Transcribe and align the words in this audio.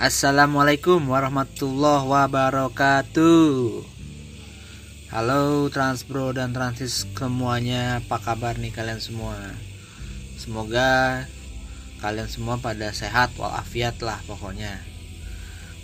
Assalamualaikum 0.00 1.12
warahmatullahi 1.12 2.08
wabarakatuh. 2.08 3.84
Halo 5.12 5.68
Transpro 5.68 6.32
dan 6.32 6.56
Transis 6.56 7.04
semuanya. 7.04 8.00
Apa 8.00 8.16
kabar 8.16 8.56
nih 8.56 8.72
kalian 8.72 8.96
semua? 8.96 9.36
Semoga 10.40 11.28
kalian 12.00 12.32
semua 12.32 12.56
pada 12.56 12.96
sehat 12.96 13.36
walafiat 13.36 14.00
lah 14.00 14.16
pokoknya. 14.24 14.80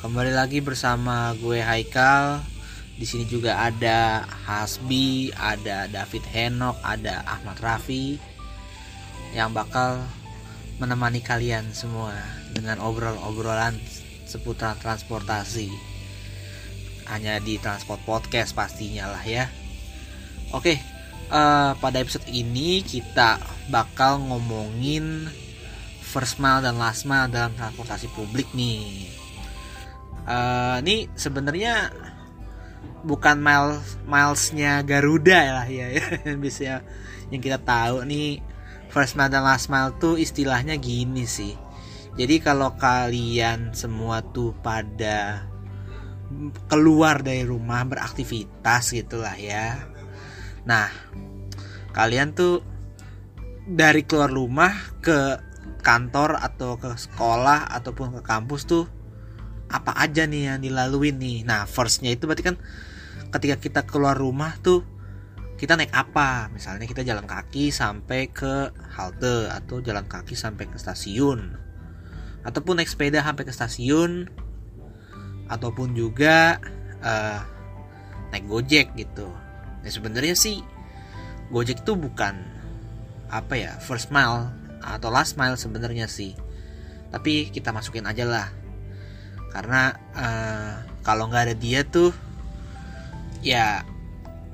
Kembali 0.01 0.33
lagi 0.33 0.65
bersama 0.65 1.37
gue 1.37 1.61
Haikal. 1.61 2.41
Di 2.97 3.05
sini 3.05 3.29
juga 3.29 3.69
ada 3.69 4.25
Hasbi, 4.49 5.29
ada 5.37 5.93
David 5.93 6.25
Henok, 6.33 6.81
ada 6.81 7.21
Ahmad 7.29 7.61
Rafi 7.61 8.17
yang 9.37 9.53
bakal 9.53 10.01
menemani 10.81 11.21
kalian 11.21 11.69
semua 11.77 12.17
dengan 12.57 12.81
obrol-obrolan 12.81 13.77
seputar 14.27 14.77
transportasi. 14.83 15.71
Hanya 17.07 17.39
di 17.39 17.57
transport 17.63 18.03
podcast 18.03 18.53
pastinya 18.53 19.15
lah 19.15 19.23
ya. 19.23 19.47
Oke 20.51 20.97
uh, 21.31 21.73
pada 21.79 22.03
episode 22.03 22.27
ini 22.31 22.83
kita 22.83 23.41
bakal 23.71 24.23
ngomongin 24.23 25.27
first 26.03 26.39
mile 26.39 26.63
dan 26.63 26.79
last 26.79 27.05
mile 27.05 27.31
dalam 27.31 27.53
transportasi 27.55 28.11
publik 28.15 28.47
nih. 28.55 29.11
Uh, 30.27 30.83
ini 30.83 31.07
sebenarnya 31.15 31.95
bukan 33.07 33.39
miles 33.39 33.95
milesnya 34.07 34.83
Garuda 34.83 35.63
lah 35.63 35.67
ya, 35.71 35.87
ya. 35.91 36.05
Yang 36.27 36.39
bisa 36.47 36.83
yang 37.31 37.43
kita 37.43 37.59
tahu 37.63 38.07
nih 38.07 38.43
first 38.91 39.19
mile 39.19 39.31
dan 39.31 39.43
last 39.43 39.67
mile 39.71 39.95
tuh 39.99 40.15
istilahnya 40.19 40.79
gini 40.79 41.27
sih 41.27 41.66
jadi 42.17 42.41
kalau 42.41 42.73
kalian 42.81 43.77
semua 43.77 44.25
tuh 44.25 44.57
pada 44.65 45.45
keluar 46.67 47.21
dari 47.21 47.45
rumah 47.45 47.85
beraktivitas 47.85 48.97
gitulah 48.97 49.37
ya. 49.37 49.85
Nah, 50.65 50.89
kalian 51.93 52.33
tuh 52.33 52.65
dari 53.69 54.09
keluar 54.09 54.33
rumah 54.33 54.73
ke 55.05 55.37
kantor 55.85 56.41
atau 56.41 56.81
ke 56.81 56.97
sekolah 56.97 57.69
ataupun 57.69 58.17
ke 58.19 58.21
kampus 58.25 58.65
tuh 58.65 58.89
apa 59.69 59.93
aja 60.01 60.25
nih 60.25 60.57
yang 60.57 60.59
dilalui 60.65 61.13
nih. 61.13 61.45
Nah, 61.45 61.69
firstnya 61.69 62.17
itu 62.17 62.25
berarti 62.25 62.49
kan 62.49 62.57
ketika 63.29 63.61
kita 63.61 63.81
keluar 63.85 64.17
rumah 64.17 64.57
tuh 64.65 64.89
kita 65.61 65.77
naik 65.77 65.93
apa? 65.93 66.49
Misalnya 66.49 66.89
kita 66.89 67.05
jalan 67.05 67.29
kaki 67.29 67.69
sampai 67.69 68.33
ke 68.33 68.73
halte 68.97 69.53
atau 69.53 69.85
jalan 69.85 70.09
kaki 70.09 70.33
sampai 70.33 70.65
ke 70.65 70.81
stasiun 70.81 71.66
ataupun 72.47 72.79
naik 72.79 72.87
sepeda 72.87 73.27
sampai 73.27 73.43
ke 73.43 73.51
stasiun 73.51 74.31
ataupun 75.51 75.99
juga 75.99 76.63
uh, 77.03 77.43
naik 78.31 78.47
gojek 78.47 78.95
gitu. 78.95 79.27
Nah 79.83 79.91
sebenarnya 79.91 80.39
sih 80.39 80.63
gojek 81.51 81.83
itu 81.83 81.93
bukan 81.99 82.39
apa 83.27 83.55
ya 83.59 83.73
first 83.83 84.15
mile 84.15 84.55
atau 84.79 85.11
last 85.11 85.35
mile 85.35 85.59
sebenarnya 85.59 86.07
sih. 86.07 86.39
Tapi 87.11 87.51
kita 87.51 87.75
masukin 87.75 88.07
aja 88.07 88.23
lah 88.23 88.49
karena 89.51 89.99
uh, 90.15 90.75
kalau 91.03 91.27
nggak 91.27 91.51
ada 91.51 91.57
dia 91.59 91.83
tuh 91.83 92.15
ya 93.43 93.83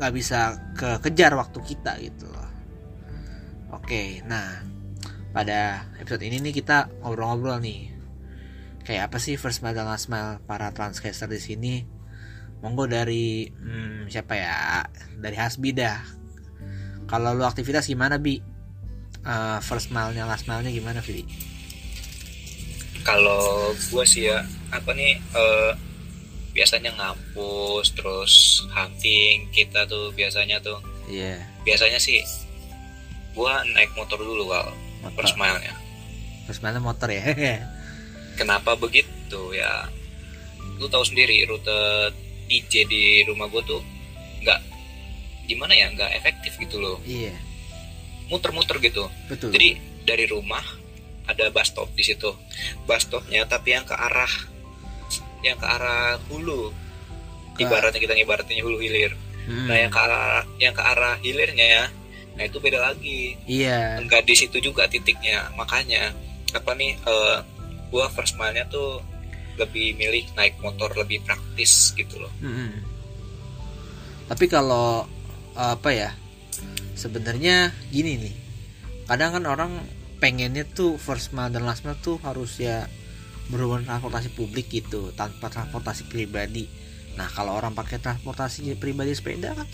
nggak 0.00 0.12
bisa 0.16 0.56
kekejar 0.76 1.36
waktu 1.36 1.58
kita 1.60 2.00
gitu 2.00 2.24
loh. 2.32 2.48
Oke, 3.72 4.20
nah 4.28 4.72
pada 5.33 5.88
episode 5.98 6.22
ini 6.22 6.38
nih 6.38 6.55
kita 6.55 6.92
ngobrol-ngobrol 7.00 7.58
nih. 7.61 7.91
Kayak 8.84 9.11
apa 9.11 9.19
sih 9.19 9.41
first 9.41 9.65
mile 9.65 9.75
dan 9.75 9.88
last 9.88 10.12
mile 10.12 10.38
para 10.44 10.70
transcaster 10.76 11.26
di 11.26 11.41
sini? 11.41 11.75
Monggo 12.62 12.87
dari 12.87 13.50
hmm, 13.50 14.12
siapa 14.12 14.38
ya? 14.38 14.87
Dari 15.19 15.37
Hasbi 15.37 15.70
dah. 15.75 15.98
Kalau 17.10 17.34
lu 17.34 17.43
aktivitas 17.43 17.91
gimana 17.91 18.20
bi? 18.20 18.38
Uh, 19.22 19.62
first 19.62 19.94
mile 19.94 20.10
nya 20.15 20.26
last 20.26 20.50
mile 20.50 20.66
nya 20.66 20.75
gimana 20.75 20.98
Vi 20.98 21.22
kalau 23.03 23.75
gue 23.75 24.04
sih 24.06 24.31
ya 24.31 24.41
apa 24.70 24.94
nih 24.94 25.19
uh, 25.34 25.75
biasanya 26.54 26.94
ngampus 26.94 27.93
terus 27.99 28.62
hunting 28.70 29.50
kita 29.50 29.84
tuh 29.91 30.14
biasanya 30.14 30.62
tuh 30.62 30.78
iya. 31.10 31.38
yeah. 31.38 31.41
biasanya 31.66 31.99
sih 31.99 32.22
gue 33.34 33.53
naik 33.75 33.91
motor 33.99 34.19
dulu 34.19 34.49
kalau 34.49 34.72
motor. 35.02 35.22
first 35.26 35.36
mile 35.36 35.58
nya 35.58 35.74
first 36.46 36.60
mile 36.62 36.78
motor 36.82 37.08
ya. 37.10 37.22
Kenapa 38.38 38.74
begitu 38.74 39.40
ya? 39.54 39.86
Lu 40.80 40.88
tahu 40.88 41.04
sendiri 41.04 41.44
rute 41.46 42.10
DJ 42.48 42.88
di 42.88 43.02
rumah 43.28 43.46
gue 43.48 43.62
tuh 43.64 43.80
nggak 44.42 44.60
gimana 45.46 45.72
ya 45.76 45.92
nggak 45.92 46.10
efektif 46.16 46.56
gitu 46.58 46.80
loh. 46.80 46.98
Iya. 47.04 47.36
Muter-muter 48.32 48.80
gitu. 48.80 49.06
Betul. 49.28 49.52
Jadi 49.52 49.78
dari 50.02 50.24
rumah 50.26 50.62
ada 51.28 51.52
bus 51.52 51.70
stop 51.70 51.92
di 51.94 52.02
situ. 52.02 52.32
Bus 52.88 53.04
stopnya 53.06 53.46
tapi 53.46 53.76
yang 53.76 53.86
ke 53.86 53.94
arah 53.94 54.32
yang 55.44 55.58
ke 55.60 55.66
arah 55.66 56.19
hulu. 56.32 56.72
Ke... 57.52 57.69
ibaratnya 57.69 58.00
kita 58.00 58.16
ibaratnya 58.16 58.64
hulu 58.64 58.80
hilir. 58.80 59.12
Hmm. 59.42 59.66
nah 59.66 59.74
yang 59.74 59.90
ke 59.90 59.98
arah 59.98 60.46
yang 60.62 60.70
ke 60.70 60.82
arah 60.86 61.19
hilirnya 61.19 61.66
ya 61.66 61.84
nah 62.37 62.44
itu 62.48 62.59
beda 62.59 62.78
lagi. 62.81 63.37
Iya. 63.44 64.00
Enggak 64.00 64.25
di 64.25 64.34
situ 64.37 64.59
juga 64.59 64.88
titiknya. 64.88 65.53
Makanya 65.56 66.12
apa 66.53 66.72
nih 66.76 66.97
uh, 67.04 67.44
gua 67.93 68.09
first 68.12 68.37
mile-nya 68.41 68.69
tuh 68.69 69.00
lebih 69.60 69.97
milih 70.00 70.25
naik 70.32 70.56
motor 70.65 70.88
lebih 70.97 71.20
praktis 71.28 71.93
gitu 71.93 72.16
loh. 72.16 72.32
Hmm. 72.41 72.72
tapi 74.25 74.48
kalau 74.48 75.04
apa 75.53 75.93
ya 75.93 76.10
sebenarnya 76.97 77.75
gini 77.93 78.16
nih. 78.16 78.34
Kadang 79.04 79.37
kan 79.37 79.44
orang 79.44 79.72
pengennya 80.22 80.64
tuh 80.64 80.97
first 80.97 81.37
mile 81.37 81.53
dan 81.53 81.69
last 81.69 81.84
mile 81.84 81.99
tuh 82.00 82.16
harus 82.22 82.56
ya 82.56 82.88
berhubungan 83.50 83.84
transportasi 83.84 84.32
publik 84.32 84.72
gitu 84.72 85.12
tanpa 85.12 85.53
transportasi 85.53 86.09
pribadi. 86.09 86.64
Nah 87.19 87.28
kalau 87.28 87.59
orang 87.59 87.76
pakai 87.76 88.00
transportasi 88.00 88.72
pribadi 88.81 89.12
sepeda 89.12 89.53
kan 89.53 89.69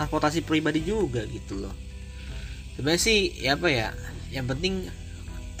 transportasi 0.00 0.40
pribadi 0.40 0.80
juga 0.80 1.28
gitu 1.28 1.60
loh. 1.60 1.76
Sebenarnya 2.72 3.02
sih 3.04 3.36
ya 3.36 3.52
apa 3.60 3.68
ya 3.68 3.92
yang 4.32 4.48
penting 4.48 4.88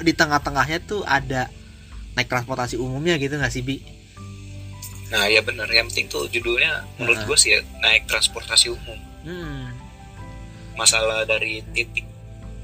di 0.00 0.12
tengah-tengahnya 0.16 0.80
tuh 0.88 1.04
ada 1.04 1.52
naik 2.16 2.32
transportasi 2.32 2.80
umumnya 2.80 3.20
gitu 3.20 3.36
nggak 3.36 3.52
sih 3.52 3.60
bi? 3.60 3.84
Nah 5.12 5.28
ya 5.28 5.44
benar. 5.44 5.68
Yang 5.68 5.92
penting 5.92 6.06
tuh 6.08 6.24
judulnya 6.32 6.88
menurut 6.96 7.20
uh 7.20 7.26
gue 7.28 7.36
sih 7.36 7.52
ya 7.52 7.60
naik 7.84 8.08
transportasi 8.08 8.72
umum. 8.72 8.96
Hmm. 9.20 9.68
masalah 10.80 11.28
dari 11.28 11.60
titik 11.76 12.08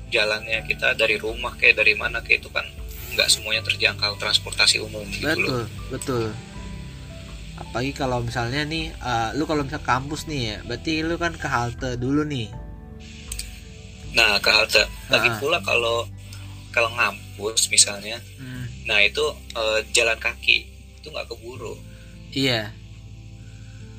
jalannya 0.08 0.64
kita 0.64 0.96
dari 0.96 1.20
rumah 1.20 1.52
kayak 1.60 1.84
dari 1.84 1.92
mana 1.92 2.24
kayak 2.24 2.40
itu 2.40 2.48
kan 2.48 2.64
nggak 3.12 3.28
semuanya 3.28 3.60
terjangkau 3.68 4.16
transportasi 4.16 4.80
umum 4.80 5.04
gitu 5.12 5.28
betul 5.28 5.44
loh. 5.44 5.68
betul 5.92 6.26
apalagi 7.76 7.92
kalau 7.92 8.24
misalnya 8.24 8.64
nih 8.64 8.88
uh, 9.04 9.36
lu 9.36 9.44
kalau 9.44 9.60
misal 9.60 9.84
kampus 9.84 10.24
nih 10.32 10.40
ya 10.48 10.56
berarti 10.64 11.04
lu 11.04 11.20
kan 11.20 11.36
ke 11.36 11.44
halte 11.44 12.00
dulu 12.00 12.24
nih 12.24 12.48
nah 14.16 14.40
ke 14.40 14.48
halte 14.48 14.88
lagi 15.12 15.28
ah. 15.28 15.36
pula 15.36 15.60
kalau 15.60 16.08
kalau 16.72 16.88
ngampus 16.96 17.68
misalnya 17.68 18.16
hmm. 18.40 18.88
nah 18.88 18.96
itu 19.04 19.20
uh, 19.52 19.84
jalan 19.92 20.16
kaki 20.16 20.64
itu 20.72 21.12
nggak 21.12 21.28
keburu 21.28 21.76
iya 22.32 22.72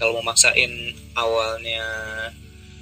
kalau 0.01 0.17
mau 0.17 0.33
maksain 0.33 0.73
awalnya 1.13 1.85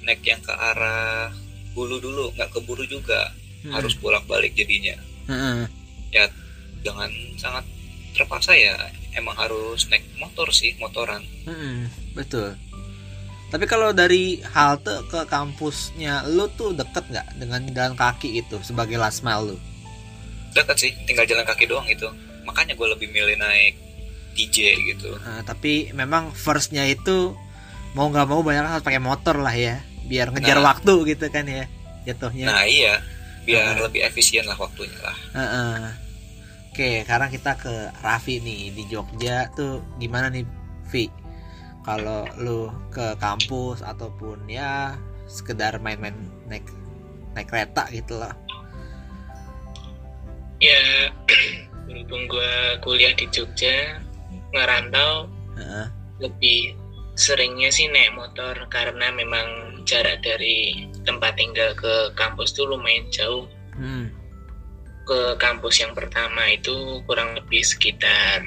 naik 0.00 0.24
yang 0.24 0.40
ke 0.40 0.56
arah 0.56 1.28
hulu 1.76 2.00
dulu 2.00 2.32
nggak 2.40 2.56
keburu 2.56 2.88
juga 2.88 3.36
hmm. 3.68 3.76
harus 3.76 3.92
bolak 4.00 4.24
balik 4.24 4.56
jadinya 4.56 4.96
hmm. 5.28 5.68
ya 6.08 6.24
jangan 6.80 7.12
sangat 7.36 7.68
terpaksa 8.16 8.56
ya 8.56 8.72
emang 9.16 9.34
harus 9.34 9.88
naik 9.88 10.04
motor 10.20 10.52
sih 10.52 10.76
motoran. 10.78 11.24
Hmm, 11.48 11.88
betul. 12.12 12.54
Tapi 13.46 13.64
kalau 13.70 13.94
dari 13.94 14.42
halte 14.42 15.06
ke 15.06 15.24
kampusnya 15.24 16.26
lu 16.26 16.50
tuh 16.58 16.74
deket 16.74 17.06
nggak 17.08 17.28
dengan 17.40 17.60
jalan 17.72 17.94
kaki 17.94 18.42
itu 18.42 18.58
sebagai 18.60 19.00
last 19.00 19.24
mile 19.24 19.54
lu? 19.54 19.56
Dekat 20.52 20.76
sih 20.76 20.92
tinggal 21.08 21.24
jalan 21.24 21.46
kaki 21.46 21.64
doang 21.64 21.86
itu 21.88 22.06
makanya 22.46 22.78
gue 22.78 22.88
lebih 22.90 23.08
milih 23.10 23.38
naik 23.38 23.74
DJ 24.36 24.78
gitu. 24.94 25.16
Nah, 25.18 25.42
tapi 25.42 25.90
memang 25.96 26.30
firstnya 26.36 26.84
itu 26.86 27.34
mau 27.96 28.12
nggak 28.12 28.28
mau 28.28 28.44
banyak 28.44 28.66
harus 28.66 28.84
pakai 28.84 29.00
motor 29.00 29.40
lah 29.40 29.56
ya 29.56 29.80
biar 30.06 30.30
ngejar 30.30 30.62
nah, 30.62 30.76
waktu 30.76 31.16
gitu 31.16 31.26
kan 31.32 31.48
ya 31.48 31.64
jatuhnya. 32.06 32.46
Nah 32.52 32.62
iya. 32.66 33.02
Biar 33.46 33.78
uh, 33.78 33.86
lebih 33.86 34.02
efisien 34.02 34.42
lah 34.46 34.58
waktunya 34.58 34.98
lah. 35.02 35.16
Uh, 35.34 35.42
uh. 35.42 35.78
Oke, 36.76 37.08
sekarang 37.08 37.32
kita 37.32 37.56
ke 37.56 37.88
Raffi 38.04 38.36
nih 38.36 38.68
di 38.68 38.84
Jogja 38.84 39.48
tuh 39.56 39.80
gimana 39.96 40.28
nih, 40.28 40.44
Vi? 40.92 41.08
Kalau 41.80 42.28
lu 42.36 42.68
ke 42.92 43.16
kampus 43.16 43.80
ataupun 43.80 44.44
ya 44.44 44.92
sekedar 45.24 45.80
main-main 45.80 46.12
naik 46.44 46.68
naik 47.32 47.48
kereta 47.48 47.88
gitu 47.88 48.20
lah. 48.20 48.36
Ya, 50.60 51.08
berhubung 51.88 52.28
gue 52.28 52.52
kuliah 52.84 53.16
di 53.16 53.24
Jogja 53.32 53.96
ngerantau 54.52 55.32
Heeh. 55.56 55.88
lebih 56.28 56.76
seringnya 57.16 57.72
sih 57.72 57.88
naik 57.88 58.12
motor 58.12 58.52
karena 58.68 59.08
memang 59.16 59.80
jarak 59.88 60.20
dari 60.20 60.84
tempat 61.08 61.40
tinggal 61.40 61.72
ke 61.72 62.12
kampus 62.20 62.52
tuh 62.52 62.68
lumayan 62.68 63.08
jauh 63.08 63.48
Hmm. 63.76 64.08
Ke 65.06 65.38
kampus 65.38 65.86
yang 65.86 65.94
pertama 65.94 66.50
itu 66.50 67.00
kurang 67.06 67.38
lebih 67.38 67.62
sekitar 67.62 68.42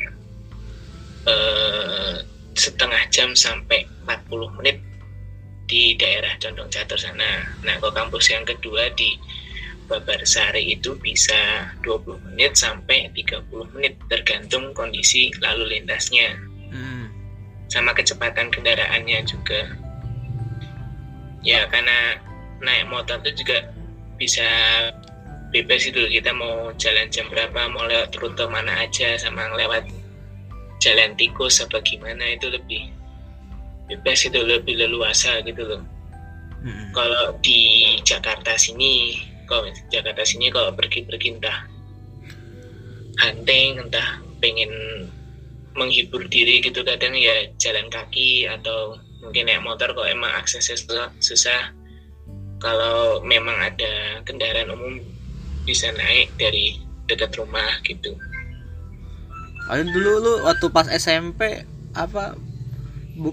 eh, 1.24 2.16
setengah 2.52 3.04
jam 3.08 3.32
sampai 3.32 3.88
40 4.04 4.58
menit 4.60 4.84
di 5.70 5.96
daerah 5.96 6.36
Condong 6.42 6.68
Catur 6.68 7.00
sana. 7.00 7.46
Nah, 7.64 7.80
ke 7.80 7.90
kampus 7.96 8.36
yang 8.36 8.44
kedua 8.44 8.92
di 8.98 9.16
Babarsari 9.90 10.70
itu 10.70 10.94
bisa 11.02 11.66
20 11.82 12.22
menit 12.30 12.54
sampai 12.54 13.10
30 13.10 13.66
menit 13.74 13.98
tergantung 14.06 14.70
kondisi 14.78 15.34
lalu 15.42 15.80
lintasnya 15.80 16.38
Hmm. 16.70 17.10
sama 17.66 17.98
kecepatan 17.98 18.54
kendaraannya 18.54 19.26
juga. 19.26 19.74
Ya, 21.42 21.66
karena 21.66 22.22
naik 22.62 22.86
motor 22.94 23.18
itu 23.26 23.42
juga 23.42 23.74
bisa 24.22 24.46
bebas 25.50 25.82
itu 25.90 26.02
kita 26.10 26.32
mau 26.36 26.70
jalan 26.78 27.10
jam 27.10 27.26
berapa 27.30 27.70
mau 27.74 27.86
lewat 27.90 28.14
rute 28.22 28.46
mana 28.46 28.86
aja 28.86 29.18
sama 29.18 29.50
lewat 29.58 29.86
jalan 30.80 31.14
tikus 31.18 31.60
apa 31.60 31.82
gimana 31.82 32.38
itu 32.38 32.48
lebih 32.50 32.90
bebas 33.90 34.30
itu 34.30 34.40
lebih 34.46 34.78
leluasa 34.78 35.42
gitu 35.42 35.66
loh 35.66 35.82
Hmm. 36.60 36.92
kalau 36.92 37.40
di 37.40 37.96
Jakarta 38.04 38.60
sini 38.60 39.16
kalau 39.48 39.64
di 39.72 39.80
Jakarta 39.88 40.28
sini 40.28 40.52
kalau 40.52 40.76
pergi-pergi 40.76 41.40
entah 41.40 41.58
hunting 43.24 43.80
entah 43.80 44.20
pengen 44.44 44.68
menghibur 45.72 46.28
diri 46.28 46.60
gitu 46.60 46.84
kadang 46.84 47.16
ya 47.16 47.48
jalan 47.56 47.88
kaki 47.88 48.44
atau 48.44 49.00
mungkin 49.24 49.48
naik 49.48 49.64
motor 49.64 49.96
kalau 49.96 50.08
emang 50.12 50.36
aksesnya 50.36 50.76
susah, 50.76 51.08
susah 51.24 51.72
kalau 52.60 53.24
memang 53.24 53.56
ada 53.56 54.20
kendaraan 54.28 54.76
umum 54.76 55.00
bisa 55.70 55.94
naik 55.94 56.34
dari 56.36 56.82
dekat 57.06 57.38
rumah 57.38 57.70
gitu 57.84 58.18
Paling 59.64 59.94
dulu 59.94 60.12
lu 60.18 60.34
waktu 60.44 60.66
pas 60.68 60.90
SMP 60.90 61.62
apa 61.94 62.34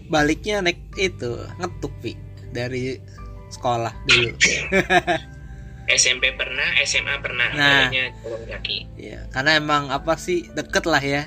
baliknya 0.06 0.60
naik 0.60 0.76
itu 0.94 1.32
ngetuk 1.56 1.92
pi 1.98 2.12
dari 2.52 3.00
sekolah 3.48 3.88
dulu. 4.04 4.36
SMP 5.88 6.34
pernah 6.34 6.66
SMA 6.82 7.14
pernah 7.22 7.46
Nah. 7.54 7.86
jalan 7.88 8.12
kaki 8.50 8.84
Iya, 8.98 9.24
karena 9.30 9.56
emang 9.56 9.88
apa 9.88 10.18
sih 10.18 10.44
deket 10.52 10.84
lah 10.84 10.98
ya. 10.98 11.24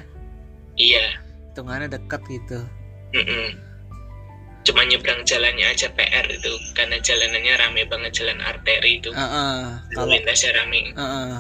iya 0.76 1.16
Hitungannya 1.50 1.90
deket 1.90 2.22
gitu. 2.28 2.60
Mm-mm. 3.16 3.50
Cuma 4.68 4.84
nyebrang 4.86 5.24
jalannya 5.24 5.66
aja 5.72 5.88
PR 5.96 6.28
itu 6.28 6.52
karena 6.76 7.00
jalanannya 7.00 7.54
rame 7.58 7.82
banget 7.88 8.12
jalan 8.22 8.38
arteri 8.44 9.00
itu. 9.00 9.10
Heeh. 9.16 9.60
Lalu 9.92 9.96
Kalau 9.96 10.12
lintasnya 10.12 10.52
rame. 10.60 10.80
heeh. 10.94 11.34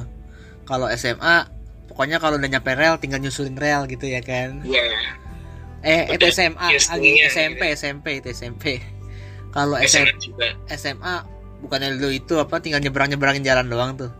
Kalau 0.65 0.87
SMA 0.95 1.35
pokoknya 1.89 2.17
kalau 2.21 2.37
udah 2.39 2.49
nyampe 2.49 2.71
rel 2.77 2.95
tinggal 3.01 3.19
nyusulin 3.19 3.57
rel 3.59 3.85
gitu 3.89 4.07
ya 4.07 4.21
kan. 4.23 4.63
Iya. 4.63 4.85
Eh, 5.79 6.11
itu 6.11 6.27
SMA, 6.35 6.75
just 6.75 6.91
lagi 6.91 7.23
SMP, 7.31 7.61
SMP 7.71 8.05
itu 8.19 8.27
SMP. 8.35 8.83
Kalau 9.55 9.79
SMA 9.81 10.11
juga 10.19 10.47
SMA 10.75 11.23
bukannya 11.63 11.95
dulu 11.99 12.11
itu 12.11 12.33
apa 12.39 12.59
tinggal 12.59 12.79
nyebrang-nyebrangin 12.83 13.43
jalan 13.43 13.67
doang 13.67 13.95
tuh. 13.95 14.11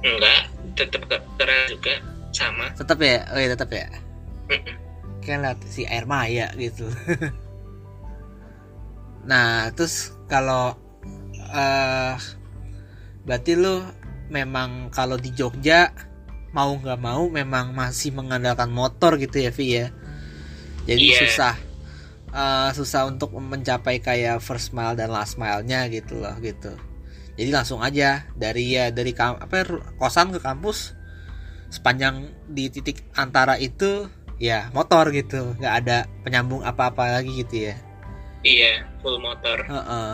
enggak, 0.00 0.40
tetap 0.76 1.02
ke 1.08 1.44
rel 1.44 1.64
juga 1.72 1.94
sama. 2.32 2.72
Tetap 2.76 2.98
ya? 3.00 3.24
Oh 3.32 3.38
iya 3.40 3.48
tetap 3.56 3.68
ya. 3.72 3.88
Mm-mm. 4.52 4.74
Kan 5.24 5.42
lihat 5.42 5.58
si 5.66 5.82
air 5.88 6.04
maya 6.06 6.48
gitu. 6.56 6.86
nah, 9.26 9.70
terus 9.74 10.14
kalau 10.30 10.74
eh 11.50 12.14
berarti 13.26 13.52
lu 13.58 13.82
memang 14.30 14.90
kalau 14.90 15.18
di 15.18 15.30
Jogja 15.34 15.90
mau 16.54 16.74
nggak 16.78 17.00
mau 17.02 17.28
memang 17.28 17.74
masih 17.76 18.14
mengandalkan 18.14 18.70
motor 18.70 19.18
gitu 19.20 19.42
ya 19.42 19.50
Vi 19.52 19.66
ya. 19.82 19.86
Jadi 20.86 21.02
Iya. 21.12 21.18
susah 21.26 21.54
eh, 22.36 22.70
susah 22.74 23.02
untuk 23.10 23.34
mencapai 23.36 23.98
kayak 24.02 24.42
first 24.42 24.70
mile 24.76 24.94
dan 24.94 25.10
last 25.10 25.36
mile-nya 25.36 25.86
gitu 25.90 26.18
loh 26.22 26.34
gitu. 26.42 26.74
Jadi 27.36 27.50
langsung 27.52 27.84
aja 27.84 28.24
dari 28.32 28.72
ya 28.72 28.88
dari 28.88 29.12
apa 29.12 29.68
kosan 30.00 30.32
ke 30.32 30.40
kampus 30.40 30.96
sepanjang 31.68 32.30
di 32.48 32.70
titik 32.70 33.04
antara 33.18 33.58
itu 33.58 34.08
ya 34.38 34.68
motor 34.72 35.10
gitu 35.12 35.56
nggak 35.58 35.74
ada 35.84 35.98
penyambung 36.22 36.62
apa-apa 36.62 37.20
lagi 37.20 37.42
gitu 37.44 37.72
ya 37.72 37.76
Iya, 38.46 38.72
full 39.02 39.18
motor. 39.18 39.58
Heeh. 39.60 40.12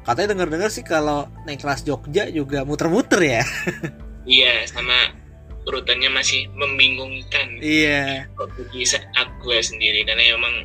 katanya 0.00 0.32
dengar-dengar 0.32 0.72
sih 0.72 0.80
kalau 0.80 1.28
naik 1.44 1.60
kelas 1.60 1.84
Jogja 1.84 2.32
juga 2.32 2.64
muter-muter 2.64 3.20
ya 3.20 3.42
Iya, 4.24 4.64
sama 4.64 5.12
rutenya 5.64 6.08
masih 6.08 6.48
membingungkan. 6.52 7.60
iya 7.60 8.24
Kok 8.32 8.72
bisa 8.72 8.96
aku 9.14 9.52
sendiri 9.54 10.00
karena 10.02 10.32
emang 10.32 10.64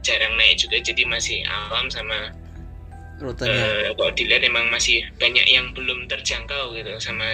jarang 0.00 0.32
naik 0.36 0.56
juga 0.56 0.80
jadi 0.80 1.04
masih 1.04 1.44
awam 1.44 1.92
sama 1.92 2.32
rutenya 3.18 3.52
eh, 3.52 3.92
kok 3.92 4.16
dilihat 4.16 4.40
emang 4.40 4.72
masih 4.72 5.04
banyak 5.20 5.44
yang 5.44 5.68
belum 5.76 6.08
terjangkau 6.08 6.72
gitu 6.72 6.96
sama 6.96 7.28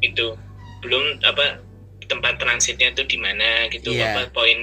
itu 0.00 0.36
belum 0.80 1.22
apa 1.22 1.64
tempat 2.04 2.36
transitnya 2.36 2.92
tuh 2.92 3.06
di 3.06 3.16
mana 3.16 3.64
gitu 3.70 3.94
Iya. 3.94 4.10
apa 4.10 4.22
poin 4.34 4.58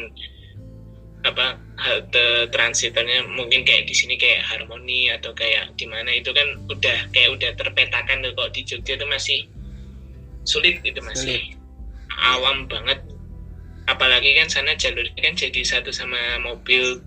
apa 1.23 1.57
halte 1.77 2.49
transitnya 2.49 3.21
mungkin 3.29 3.61
kayak 3.61 3.85
di 3.85 3.93
sini 3.93 4.17
kayak 4.17 4.41
harmoni 4.49 5.13
atau 5.13 5.29
kayak 5.37 5.77
di 5.77 5.85
mana 5.85 6.09
itu 6.09 6.33
kan 6.33 6.45
udah 6.65 6.97
kayak 7.13 7.37
udah 7.37 7.51
terpetakan 7.53 8.25
tuh 8.25 8.33
kok 8.33 8.49
di 8.57 8.61
Jogja 8.65 8.97
itu 8.97 9.05
masih 9.05 9.39
sulit 10.41 10.81
itu 10.81 10.97
masih 11.05 11.37
Sulit. 11.37 11.53
awam 12.17 12.65
banget 12.65 12.97
apalagi 13.85 14.33
kan 14.41 14.49
sana 14.49 14.73
jalurnya 14.73 15.21
kan 15.21 15.37
jadi 15.37 15.61
satu 15.61 15.93
sama 15.93 16.17
mobil 16.41 16.97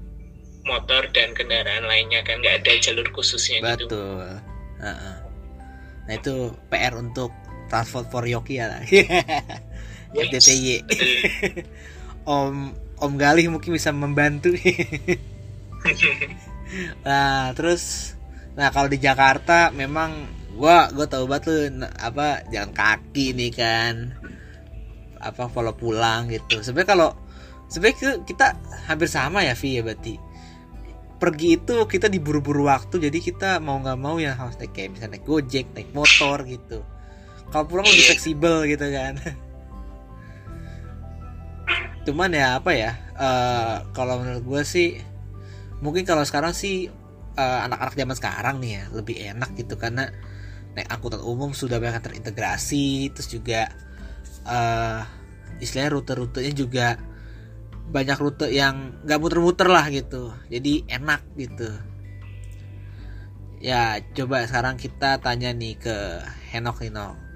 motor 0.62 1.02
dan 1.10 1.34
kendaraan 1.34 1.84
lainnya 1.90 2.22
kan 2.22 2.38
nggak 2.38 2.62
ada 2.62 2.72
jalur 2.78 3.06
khususnya 3.10 3.74
gitu 3.74 3.90
betul 3.90 4.22
Heeh. 4.80 5.16
nah 6.06 6.14
itu 6.14 6.54
PR 6.70 6.94
untuk 6.94 7.34
transport 7.66 8.06
for 8.06 8.22
Yoki 8.22 8.62
ya 8.62 8.78
FDTY. 10.10 10.82
Om 12.26 12.74
Om 13.00 13.16
Galih 13.16 13.48
mungkin 13.48 13.72
bisa 13.72 13.90
membantu 13.90 14.52
Nah, 17.02 17.50
terus 17.56 18.14
nah 18.54 18.68
kalau 18.70 18.86
di 18.86 18.98
Jakarta 18.98 19.70
memang 19.72 20.26
gua 20.54 20.90
gua 20.92 21.06
tahu 21.06 21.24
banget 21.26 21.42
tuh 21.46 21.58
n- 21.72 21.94
apa 21.98 22.44
jalan 22.48 22.70
kaki 22.70 23.32
nih 23.34 23.50
kan. 23.50 23.94
Apa 25.18 25.50
kalau 25.50 25.74
pulang 25.74 26.30
gitu. 26.30 26.62
Sebenarnya 26.62 26.88
kalau 26.88 27.08
sebenarnya 27.66 28.22
kita 28.22 28.54
hampir 28.86 29.08
sama 29.08 29.42
ya 29.42 29.58
Vi 29.58 29.80
ya 29.80 29.82
berarti. 29.82 30.14
Pergi 31.20 31.60
itu 31.60 31.74
kita 31.84 32.08
diburu-buru 32.08 32.64
waktu 32.64 33.10
jadi 33.10 33.18
kita 33.20 33.50
mau 33.60 33.76
nggak 33.76 33.98
mau 34.00 34.16
ya 34.16 34.32
harus 34.32 34.56
naik 34.56 34.72
kayak 34.72 34.90
bisa 34.96 35.04
naik 35.04 35.24
Gojek, 35.26 35.66
naik 35.74 35.90
motor 35.92 36.46
gitu. 36.46 36.80
Kalau 37.50 37.64
pulang 37.66 37.84
lebih 37.84 37.98
Iya. 37.98 38.08
fleksibel 38.14 38.56
gitu 38.68 38.86
kan. 38.88 39.14
Cuman 42.06 42.32
ya 42.32 42.56
apa 42.60 42.72
ya? 42.72 42.92
eh, 43.20 43.76
kalau 43.92 44.24
menurut 44.24 44.42
gue 44.42 44.62
sih 44.64 44.88
mungkin 45.84 46.08
kalau 46.08 46.24
sekarang 46.24 46.56
sih 46.56 46.88
eh, 47.36 47.60
anak-anak 47.68 47.94
zaman 47.96 48.16
sekarang 48.16 48.56
nih 48.64 48.70
ya 48.80 48.82
lebih 48.96 49.16
enak 49.36 49.50
gitu 49.60 49.76
karena 49.76 50.08
naik 50.72 50.88
angkutan 50.88 51.20
umum 51.20 51.52
sudah 51.52 51.82
banyak 51.82 52.00
terintegrasi 52.00 53.10
terus 53.12 53.28
juga 53.28 53.68
eh 54.48 55.02
istilahnya 55.60 55.92
rute-rutenya 55.92 56.52
juga 56.56 56.86
banyak 57.90 58.18
rute 58.22 58.46
yang 58.48 58.96
nggak 59.04 59.20
muter-muter 59.20 59.68
lah 59.68 59.84
gitu 59.92 60.32
jadi 60.48 60.86
enak 60.88 61.20
gitu 61.36 61.68
ya 63.60 64.00
coba 64.16 64.48
sekarang 64.48 64.80
kita 64.80 65.20
tanya 65.20 65.52
nih 65.52 65.76
ke 65.76 65.96
Henok 66.54 66.80
nih 66.80 66.92
Nok 66.96 67.29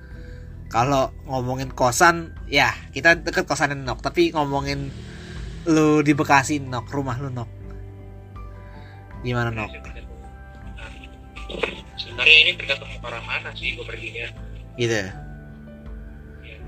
kalau 0.74 1.14
ngomongin 1.30 1.70
kosan 1.70 2.34
ya 2.50 2.74
kita 2.90 3.14
deket 3.22 3.46
kosan 3.46 3.86
Nok 3.86 4.02
tapi 4.02 4.34
ngomongin 4.34 4.90
lu 5.70 6.02
di 6.02 6.10
Bekasi 6.18 6.58
Nok 6.58 6.90
rumah 6.90 7.14
lu 7.22 7.30
Nok 7.30 7.50
gimana 9.22 9.54
Nok 9.54 9.70
sebenarnya 12.14 12.38
ini 12.46 12.52
tergantung 12.54 12.90
arah 13.04 13.22
mana 13.26 13.50
sih 13.58 13.74
gue 13.74 13.82
perginya. 13.82 14.30
Gitu. 14.78 15.02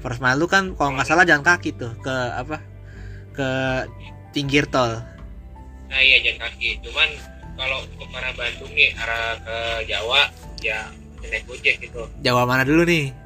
First 0.02 0.18
mile 0.18 0.38
lu 0.38 0.46
kan 0.50 0.74
kalau 0.74 0.94
nggak 0.98 1.06
salah 1.06 1.22
jalan 1.22 1.46
kaki 1.46 1.74
tuh 1.74 1.94
ke 2.02 2.14
apa? 2.34 2.58
Ke 3.30 3.48
pinggir 4.34 4.66
tol. 4.66 5.00
Nah 5.86 6.00
iya 6.02 6.18
jalan 6.22 6.50
kaki. 6.50 6.82
Cuman 6.82 7.08
kalau 7.56 7.78
ke 7.86 8.04
arah 8.10 8.32
Bandung 8.34 8.72
nih 8.74 8.90
arah 8.98 9.38
ke 9.40 9.56
Jawa 9.86 10.30
ya 10.62 10.90
naik 11.22 11.46
gojek 11.46 11.78
gitu. 11.78 12.06
Jawa 12.26 12.42
mana 12.42 12.66
dulu 12.66 12.82
nih 12.82 13.25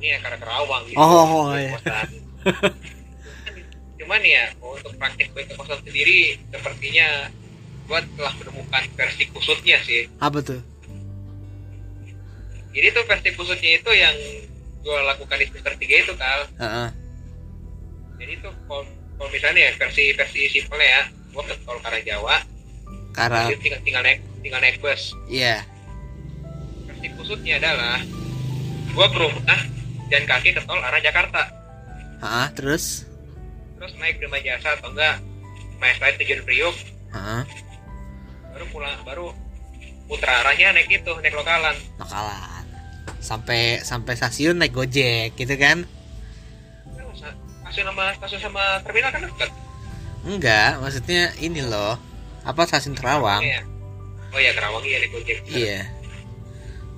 ini 0.00 0.06
ya 0.16 0.18
karena 0.24 0.38
Kerawang 0.40 0.82
gitu. 0.88 0.96
Oh, 0.96 1.52
Di 1.52 1.68
iya. 1.68 1.76
cuman 4.00 4.20
ya 4.24 4.44
untuk 4.64 4.96
praktik 4.96 5.28
baik 5.36 5.52
kosan 5.54 5.76
sendiri 5.84 6.40
sepertinya 6.48 7.28
gua 7.84 8.00
telah 8.16 8.32
menemukan 8.40 8.82
versi 8.96 9.28
kusutnya 9.28 9.76
sih. 9.84 10.08
Apa 10.18 10.40
tuh? 10.40 10.58
Jadi 12.72 12.86
tuh 12.96 13.04
versi 13.04 13.28
kusutnya 13.36 13.70
itu 13.76 13.90
yang 13.92 14.16
gua 14.80 15.04
lakukan 15.04 15.36
di 15.36 15.46
semester 15.52 15.76
3 15.76 15.84
itu 15.84 16.14
kal. 16.16 16.40
Heeh. 16.58 16.88
jadi 18.20 18.36
tuh 18.44 18.52
kalau 18.68 18.84
kalau 19.16 19.30
misalnya 19.32 19.68
ya 19.68 19.72
versi 19.80 20.12
versi 20.12 20.40
simple 20.52 20.80
ya 20.80 21.08
gua 21.32 21.44
ke 21.44 21.56
tol 21.64 21.80
Jawa 21.80 22.36
karena 23.16 23.48
jadi 23.48 23.60
tinggal 23.60 23.80
tinggal 23.84 24.02
naik 24.04 24.20
tinggal 24.40 24.60
naik 24.64 24.76
bus. 24.80 25.12
Iya. 25.28 25.64
Versi 26.88 27.06
kusutnya 27.16 27.60
adalah 27.60 28.00
gua 28.92 29.06
ke 29.08 29.18
rumah 29.18 29.60
dan 30.10 30.22
kaki 30.26 30.50
ke 30.52 30.60
tol 30.64 30.78
arah 30.78 31.00
Jakarta. 31.00 31.42
Heeh, 32.20 32.46
terus? 32.52 33.06
Terus 33.78 33.92
naik 33.96 34.20
Prima 34.20 34.36
Jasa 34.38 34.76
atau 34.76 34.92
enggak? 34.92 35.22
Maes 35.80 35.96
Lain 35.96 36.14
tujuan 36.20 36.40
Priuk. 36.44 36.76
Heeh, 37.10 37.42
baru 38.52 38.64
pulang 38.68 38.98
baru 39.02 39.26
putra 40.04 40.42
arahnya 40.44 40.74
naik 40.74 40.90
itu 40.90 41.12
naik 41.22 41.32
lokalan. 41.32 41.76
Bakalan 41.96 42.64
sampai 43.20 43.80
sampai 43.80 44.16
stasiun 44.16 44.56
naik 44.56 44.72
gojek 44.72 45.36
gitu 45.36 45.54
kan? 45.56 45.84
Stasiun 47.64 47.86
sama 47.88 48.04
stasiun 48.18 48.40
sama 48.42 48.64
terminal 48.82 49.10
kan 49.14 49.22
dekat 49.22 49.50
enggak 50.20 50.70
maksudnya 50.82 51.32
ini 51.40 51.62
loh. 51.64 51.96
Apa 52.44 52.64
stasiun 52.64 52.96
Terawang 52.96 53.40
Iya. 53.44 53.60
oh 54.32 54.40
ya 54.40 54.50
Kerawang 54.52 54.84
iya 54.84 54.96
naik 55.00 55.12
gojek. 55.14 55.38
Iya 55.48 55.80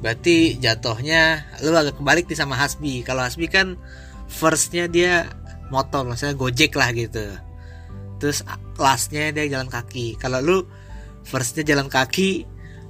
berarti 0.02 0.58
jatuhnya 0.58 1.46
lu 1.62 1.72
agak 1.78 2.02
kebalik 2.02 2.26
nih 2.26 2.36
sama 2.36 2.58
Hasbi. 2.58 3.06
Kalau 3.06 3.22
Hasbi 3.22 3.46
kan 3.46 3.78
firstnya 4.26 4.90
dia 4.90 5.30
motor 5.70 6.02
maksudnya 6.04 6.34
gojek 6.34 6.74
lah 6.74 6.90
gitu. 6.90 7.22
Terus 8.18 8.42
lastnya 8.76 9.30
dia 9.30 9.46
jalan 9.46 9.70
kaki. 9.70 10.18
Kalau 10.18 10.42
lu 10.42 10.58
firstnya 11.22 11.62
jalan 11.62 11.86
kaki 11.86 12.44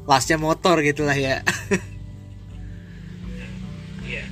lastnya 0.09 0.41
motor 0.41 0.81
gitu 0.81 1.05
lah 1.05 1.15
ya. 1.15 1.45
Iya. 4.03 4.27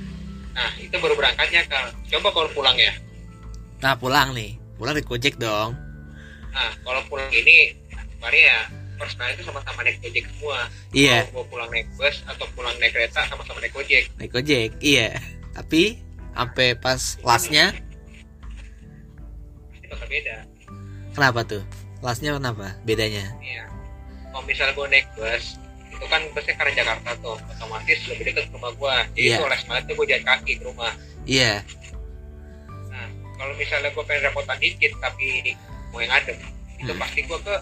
Nah 0.51 0.69
itu 0.77 0.93
baru 0.99 1.15
berangkatnya 1.15 1.63
kal 1.65 1.89
coba 2.11 2.27
kalau 2.35 2.49
pulang 2.53 2.75
ya. 2.75 2.93
Nah 3.81 3.95
pulang 3.95 4.35
nih. 4.35 4.59
Pulang 4.77 4.93
naik 4.93 5.07
gojek 5.09 5.39
dong. 5.39 5.73
Nah 6.51 6.69
kalau 6.85 7.01
pulang 7.07 7.31
ini 7.31 7.73
mari 8.21 8.45
ya 8.45 8.80
personal 9.01 9.33
itu 9.33 9.41
sama-sama 9.41 9.81
naik 9.81 9.97
gojek 10.05 10.29
semua. 10.29 10.69
Iya. 10.93 11.25
Mau, 11.33 11.41
mau 11.41 11.45
pulang 11.49 11.69
naik 11.73 11.89
bus 11.97 12.21
atau 12.29 12.45
pulang 12.53 12.77
naik 12.77 12.93
kereta 12.93 13.25
sama-sama 13.25 13.57
naik 13.57 13.73
gojek. 13.73 14.05
Naik 14.21 14.29
gojek 14.29 14.77
iya. 14.77 15.17
Tapi 15.57 15.97
sampai 16.37 16.77
pas 16.77 17.17
lastnya 17.25 17.73
itu 19.73 19.89
bakal 19.89 20.05
beda. 20.05 20.37
Kenapa 21.17 21.39
tuh? 21.43 21.63
Lastnya 22.05 22.37
kenapa? 22.37 22.77
Bedanya? 22.85 23.25
Iya. 23.41 23.65
Kalau 24.31 24.45
misalnya 24.47 24.73
gue 24.77 24.87
naik 24.93 25.07
bus, 25.17 25.59
itu 25.91 26.05
kan 26.07 26.21
busnya 26.31 26.55
karena 26.55 26.73
Jakarta 26.73 27.09
tuh, 27.19 27.35
otomatis 27.51 27.99
lebih 28.07 28.31
dekat 28.31 28.47
ke 28.47 28.53
rumah 28.55 28.71
gue. 28.71 28.95
Jadi 29.19 29.27
yeah. 29.35 29.49
les 29.49 29.63
banget 29.67 29.83
tuh 29.89 29.95
gue 29.99 30.05
jalan 30.07 30.25
kaki 30.25 30.51
ke 30.55 30.63
rumah. 30.63 30.91
iya. 31.27 31.53
Nah, 32.89 33.05
kalau 33.35 33.53
misalnya 33.59 33.89
gue 33.91 34.03
pengen 34.07 34.23
repotan 34.31 34.57
dikit 34.63 34.91
tapi 35.03 35.51
mau 35.91 35.99
yang 35.99 36.13
adem, 36.15 36.39
itu 36.79 36.91
Hmm. 36.95 37.01
pasti 37.03 37.19
gue 37.27 37.39
ke 37.43 37.55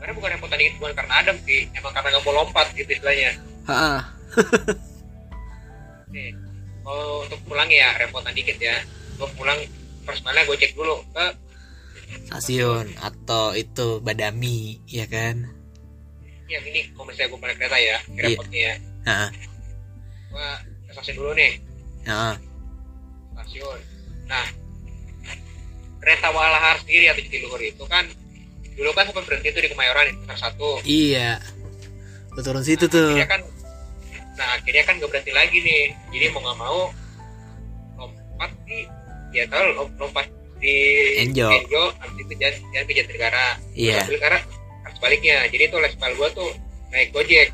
karena 0.00 0.12
bukan 0.16 0.30
repotan 0.32 0.58
dikit 0.58 0.74
bukan 0.80 0.92
karena 0.96 1.12
adem 1.20 1.36
sih, 1.44 1.60
emang 1.76 1.92
karena 1.92 2.08
nggak 2.16 2.24
mau 2.24 2.34
lompat 2.40 2.66
gitu 2.72 2.90
istilahnya. 2.90 3.30
Heeh. 3.68 4.00
Kalau 6.80 7.22
untuk 7.22 7.38
pulang 7.46 7.70
ya 7.70 7.94
repotan 8.00 8.34
dikit 8.34 8.56
ya. 8.58 8.74
Gue 9.20 9.28
pulang 9.36 9.60
personalnya 10.02 10.48
gue 10.48 10.56
cek 10.56 10.72
dulu 10.74 10.96
ke 11.12 11.26
stasiun 12.26 12.90
atau 12.98 13.54
itu 13.54 14.02
Badami 14.02 14.82
ya 14.90 15.06
kan 15.06 15.46
yang 16.50 16.66
ini 16.66 16.90
kalau 16.90 17.06
misalnya 17.06 17.30
gue 17.30 17.38
naik 17.46 17.58
kereta 17.62 17.78
ya, 17.78 17.96
Iya. 18.10 18.22
repotnya 18.26 18.58
ya. 18.58 18.74
Heeh. 19.06 19.30
Gue 20.34 20.48
ke 20.82 20.90
stasiun 20.98 21.14
dulu 21.14 21.30
nih. 21.38 21.52
Heeh. 22.10 22.34
stasiun. 23.38 23.78
Nah, 24.26 24.46
kereta 26.02 26.26
Walahar 26.34 26.82
sendiri 26.82 27.06
atau 27.06 27.22
Jatiluhur 27.22 27.62
itu 27.62 27.84
kan 27.86 28.02
dulu 28.80 28.90
kan 28.90 29.04
sempat 29.04 29.24
berhenti 29.24 29.48
tuh 29.50 29.60
di 29.60 29.68
Kemayoran 29.68 30.08
semester 30.08 30.36
satu. 30.40 30.70
iya 30.82 31.36
lu 32.30 32.40
turun 32.40 32.64
situ 32.64 32.86
Nah, 32.86 32.90
tuh 32.90 33.08
Akhirnya 33.12 33.28
kan, 33.28 33.40
nah 34.34 34.48
akhirnya 34.56 34.82
kan 34.82 34.94
gak 34.96 35.10
berhenti 35.10 35.32
lagi 35.32 35.58
nih. 35.60 35.82
Jadi 36.08 36.24
mau 36.30 36.40
nggak 36.40 36.58
mau 36.58 36.78
lompat 37.96 38.50
di, 38.64 38.78
ya 39.30 39.44
lom- 39.74 39.94
lompat 39.94 40.26
di 40.56 40.74
Enjo. 41.18 41.48
Enjo, 41.50 41.82
habis 41.98 42.16
itu 42.18 42.34
jalan, 42.34 42.56
jalan 42.70 42.84
ke 42.86 42.94
Jatinegara. 42.94 43.46
iya 43.74 44.00
Jatinegara 44.00 44.38
harus 44.80 44.98
baliknya. 44.98 45.44
Jadi 45.46 45.64
tuh 45.68 45.78
les 45.78 45.92
gua 45.92 46.28
tuh 46.30 46.50
naik 46.88 47.10
gojek. 47.10 47.48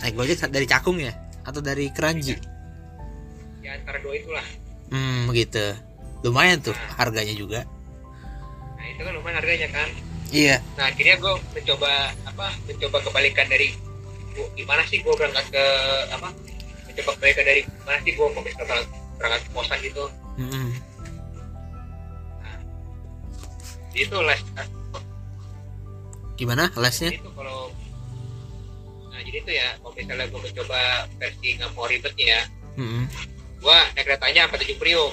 naik 0.00 0.14
gojek 0.16 0.38
dari 0.48 0.64
Cakung 0.64 0.98
ya 0.98 1.12
atau 1.42 1.58
dari 1.58 1.86
Keranji 1.90 2.34
Ya 3.60 3.74
antara 3.76 3.98
dua 3.98 4.14
itulah. 4.14 4.46
hmm 4.90 5.30
gitu 5.30 5.62
lumayan 6.22 6.58
tuh 6.58 6.74
harganya 6.94 7.30
juga 7.32 7.62
Nah 8.74 8.86
itu 8.88 8.98
kan 8.98 9.12
lumayan 9.14 9.36
harganya 9.38 9.68
kan. 9.70 9.86
Iya. 10.32 10.56
Nah 10.80 10.88
akhirnya 10.88 11.20
gue 11.20 11.32
mencoba 11.52 12.10
apa 12.26 12.46
mencoba 12.64 12.98
kebalikan 13.04 13.46
dari 13.46 13.76
gua, 14.32 14.48
gimana 14.56 14.82
sih 14.88 14.98
gue 15.04 15.12
berangkat 15.12 15.46
ke 15.52 15.64
apa 16.08 16.28
mencoba 16.88 17.10
kebalikan 17.20 17.44
dari 17.44 17.60
gimana 17.68 17.98
sih 18.02 18.12
gue 18.16 18.26
kok 18.26 18.42
bisa 18.42 18.60
berangkat, 18.64 18.88
berangkat 19.20 19.40
ke 19.44 19.50
kosan 19.52 19.78
gitu. 19.84 20.04
Mm-mm. 20.40 20.68
jadi 23.92 24.08
itu 24.08 24.16
les 24.24 24.40
gimana 26.40 26.64
lesnya? 26.80 27.12
Itu 27.12 27.28
kalau 27.36 27.68
nah 29.12 29.20
jadi 29.20 29.38
itu 29.44 29.52
ya 29.52 29.68
kalau 29.84 29.92
misalnya 29.92 30.26
gue 30.32 30.40
mencoba 30.40 30.80
versi 31.20 31.48
nggak 31.60 31.70
mau 31.76 31.84
ribetnya 31.84 32.26
ya. 32.26 32.42
Mm-mm. 32.80 33.04
gue 33.60 33.78
naik 33.92 34.04
keretanya 34.08 34.48
sampai 34.48 34.58
tujuh 34.64 34.76
Priok 34.80 35.12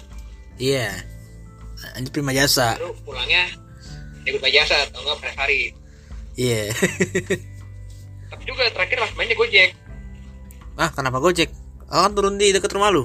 iya. 0.56 0.96
Lanjut 1.96 2.12
Prima 2.12 2.36
Jasa. 2.36 2.76
Baru 2.76 2.92
pulangnya 3.08 3.48
di 4.24 4.30
Gudma 4.32 4.50
Jasa 4.50 4.76
atau 4.88 5.00
enggak 5.02 5.18
Pres 5.22 5.36
Hari. 5.36 5.60
Iya. 6.36 6.72
Tapi 8.30 8.44
juga 8.46 8.70
terakhir 8.72 8.98
lah 9.02 9.10
mainnya 9.18 9.36
Gojek. 9.36 9.72
Ah 10.80 10.88
kenapa 10.94 11.20
gojek? 11.20 11.52
Oh 11.92 12.06
kan 12.08 12.14
turun 12.16 12.40
di 12.40 12.56
deket 12.56 12.72
rumah 12.72 12.88
lu. 12.88 13.04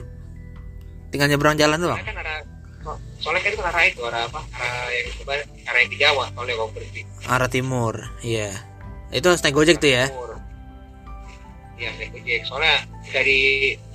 Tinggal 1.11 1.27
nyebrang 1.27 1.59
jalan 1.59 1.79
doang. 1.81 1.99
Kan 1.99 2.15
arah 2.15 2.39
so- 2.85 3.01
soalnya 3.19 3.43
kan 3.43 3.51
itu 3.51 3.63
kan 3.65 3.73
arah 3.75 3.85
itu 3.89 4.01
arah 4.07 4.23
apa? 4.31 4.41
Arah 4.55 4.87
yang 4.95 5.07
coba 5.19 5.33
arah 5.43 5.79
yang 5.83 5.91
ke 5.91 5.99
Jawa 5.99 6.25
soalnya 6.37 6.55
kalau 6.55 6.71
berhenti 6.71 7.01
arah 7.25 7.51
timur 7.51 7.95
iya. 8.23 8.51
Itu 9.11 9.27
harus 9.31 9.43
naik 9.43 9.55
gojek 9.55 9.79
tuh 9.83 9.91
ya? 9.91 10.07
Timur. 10.11 10.31
Iya, 11.75 11.91
naik 11.99 12.11
gojek. 12.15 12.41
Soalnya 12.47 12.75
dari 13.11 13.41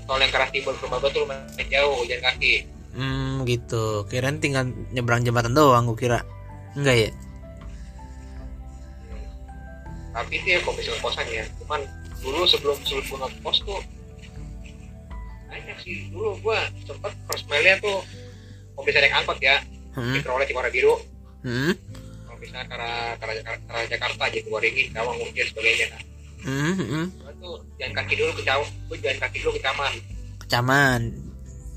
tol 0.04 0.20
yang 0.20 0.32
ke 0.32 0.38
arah 0.42 0.52
timur 0.52 0.74
ke 0.76 0.84
rumah 0.84 0.98
gue 1.00 1.12
tuh 1.14 1.22
lumayan 1.24 1.68
jauh, 1.70 2.00
jalan 2.04 2.24
kaki. 2.26 2.54
hmm 2.90 3.46
gitu. 3.48 3.86
Kirain 4.10 4.42
tinggal 4.42 4.68
nyebrang 4.92 5.24
jembatan 5.24 5.54
doang 5.56 5.88
gua 5.88 5.96
kira 5.96 6.20
enggak 6.78 6.98
ya 7.08 7.10
Tapi 10.10 10.42
itu 10.42 10.48
ya 10.58 10.60
komisi 10.66 10.90
kosan 11.00 11.24
ya. 11.30 11.46
Cuman 11.62 11.80
dulu 12.20 12.44
sebelum 12.44 12.76
sebelum 12.84 13.06
gue 13.08 13.18
ngekos 13.24 13.58
tuh 13.64 13.80
banyak 15.48 15.78
sih. 15.86 16.10
Dulu 16.12 16.34
gue 16.44 16.60
sempet 16.84 17.14
first 17.30 17.46
mile-nya 17.48 17.78
tuh 17.80 18.02
kalau 18.74 18.84
bisa 18.84 19.00
naik 19.00 19.16
angkot 19.16 19.38
ya, 19.40 19.62
hmm. 19.96 20.20
diperoleh 20.20 20.50
di 20.50 20.56
Warna 20.58 20.72
Biru. 20.74 20.98
Hmm. 21.46 21.72
Kalau 22.26 22.40
bisa 22.42 22.58
ke 22.66 22.74
arah, 22.74 23.16
ke 23.16 23.24
arah, 23.24 23.36
ke 23.86 23.92
Jakarta, 23.96 24.24
Waringin, 24.50 24.88
Cawang, 24.92 25.16
Mungkin, 25.20 25.46
sebagainya. 25.52 25.88
Nah, 25.94 26.02
Hmm. 26.40 26.74
hmm. 26.74 27.06
tuh 27.40 27.56
jalan 27.80 27.94
kaki 27.96 28.14
dulu 28.16 28.32
ke 28.40 28.44
Cawang, 28.48 28.70
gue 28.88 28.98
jalan 29.04 29.20
kaki 29.20 29.38
dulu 29.44 29.52
ke 29.56 29.62
Caman. 29.64 29.94
kecaman 30.40 31.02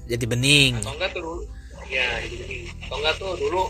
jadi 0.08 0.24
bening 0.24 0.80
atau 0.80 0.96
enggak 0.96 1.10
tuh 1.12 1.20
dulu 1.20 1.40
ya 1.92 2.08
jadi 2.24 2.56
atau 2.88 2.96
enggak 3.04 3.14
tuh 3.20 3.32
dulu 3.36 3.62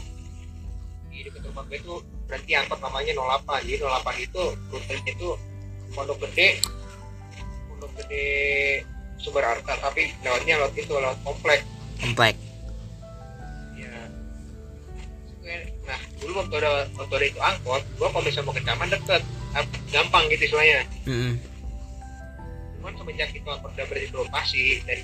di 1.23 1.31
dekat 1.31 1.47
rumah 1.47 1.62
gue 1.71 1.79
tuh 1.87 1.99
berhenti 2.26 2.52
angkot 2.59 2.79
namanya 2.83 3.12
08 3.14 3.62
jadi 3.62 3.79
08 3.87 4.26
itu 4.26 4.43
rutenya 4.75 5.11
itu 5.14 5.29
Pondok 5.95 6.19
Gede 6.26 6.59
Pondok 7.71 7.91
Gede 8.02 8.26
Sumber 9.23 9.47
Arta 9.47 9.79
tapi 9.79 10.11
lewatnya 10.26 10.59
lewat 10.59 10.75
itu 10.75 10.91
lewat 10.99 11.19
komplek. 11.23 11.62
Komplek. 12.02 12.35
Ya 13.79 13.95
nah 15.83 15.99
dulu 16.19 16.43
waktu 16.43 16.55
ada 16.62 16.87
waktu 16.99 17.14
ada 17.19 17.26
itu 17.26 17.41
angkot 17.43 17.83
gua 17.99 18.09
kalau 18.11 18.23
misalnya 18.23 18.47
mau 18.47 18.55
ke 18.55 18.62
Caman 18.62 18.88
deket 18.91 19.23
ah, 19.55 19.64
gampang 19.95 20.25
gitu 20.31 20.43
istilahnya. 20.50 20.83
Hmm. 21.07 21.35
cuman 22.83 22.99
semenjak 22.99 23.31
itu 23.31 23.47
angkot 23.47 23.71
udah 23.79 23.87
lokasi 24.11 24.83
dan 24.87 24.99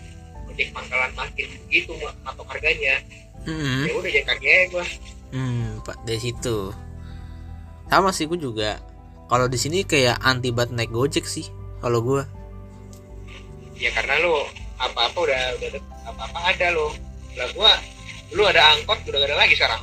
ojek 0.51 0.75
pangkalan 0.75 1.15
makin 1.15 1.47
gitu 1.71 1.95
matok 2.27 2.47
harganya 2.51 2.99
Hmm. 3.47 3.87
ya 3.87 3.93
udah 3.97 4.11
jangan 4.13 4.29
kaki 4.35 4.47
aja 4.51 4.65
gua. 4.75 4.85
Hmm, 5.33 5.68
Pak 5.89 6.05
dari 6.05 6.21
situ. 6.21 6.69
Sama 7.89 8.13
sih 8.13 8.29
gue 8.29 8.37
juga. 8.37 8.77
Kalau 9.33 9.49
di 9.49 9.57
sini 9.57 9.89
kayak 9.89 10.21
anti 10.21 10.53
banget 10.53 10.77
naik 10.77 10.93
Gojek 10.93 11.25
sih 11.25 11.49
kalau 11.81 12.05
gue. 12.05 12.23
ya 13.79 13.95
karena 13.95 14.19
lu 14.27 14.35
apa 14.79 15.07
apa 15.11 15.19
udah 15.23 15.43
udah 15.59 15.71
apa 16.03 16.23
apa 16.27 16.39
ada 16.51 16.67
lo 16.75 16.91
lah 17.39 17.49
gua 17.55 17.73
lu 18.35 18.43
ada 18.47 18.75
angkot 18.75 18.99
udah 19.07 19.19
gak 19.23 19.31
ada 19.31 19.37
lagi 19.39 19.55
sekarang 19.55 19.83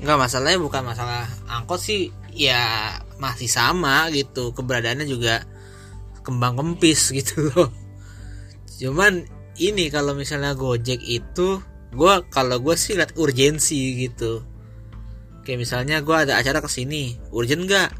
nggak 0.00 0.18
masalahnya 0.18 0.58
bukan 0.62 0.82
masalah 0.86 1.26
angkot 1.46 1.82
sih 1.82 2.14
ya 2.32 2.94
masih 3.18 3.50
sama 3.50 4.08
gitu 4.14 4.54
keberadaannya 4.54 5.06
juga 5.06 5.44
kembang 6.22 6.56
kempis 6.58 7.10
gitu 7.18 7.50
loh 7.52 7.68
cuman 8.80 9.26
ini 9.60 9.92
kalau 9.92 10.16
misalnya 10.16 10.56
Gojek 10.56 11.02
itu 11.04 11.60
gue 11.90 12.14
kalau 12.32 12.56
gue 12.62 12.74
sih 12.78 12.96
liat 12.96 13.18
urgensi 13.18 14.08
gitu 14.08 14.46
kayak 15.42 15.60
misalnya 15.60 16.02
gue 16.04 16.16
ada 16.16 16.36
acara 16.36 16.60
ke 16.60 16.70
sini 16.70 17.16
urgent 17.32 17.66
gak 17.66 17.90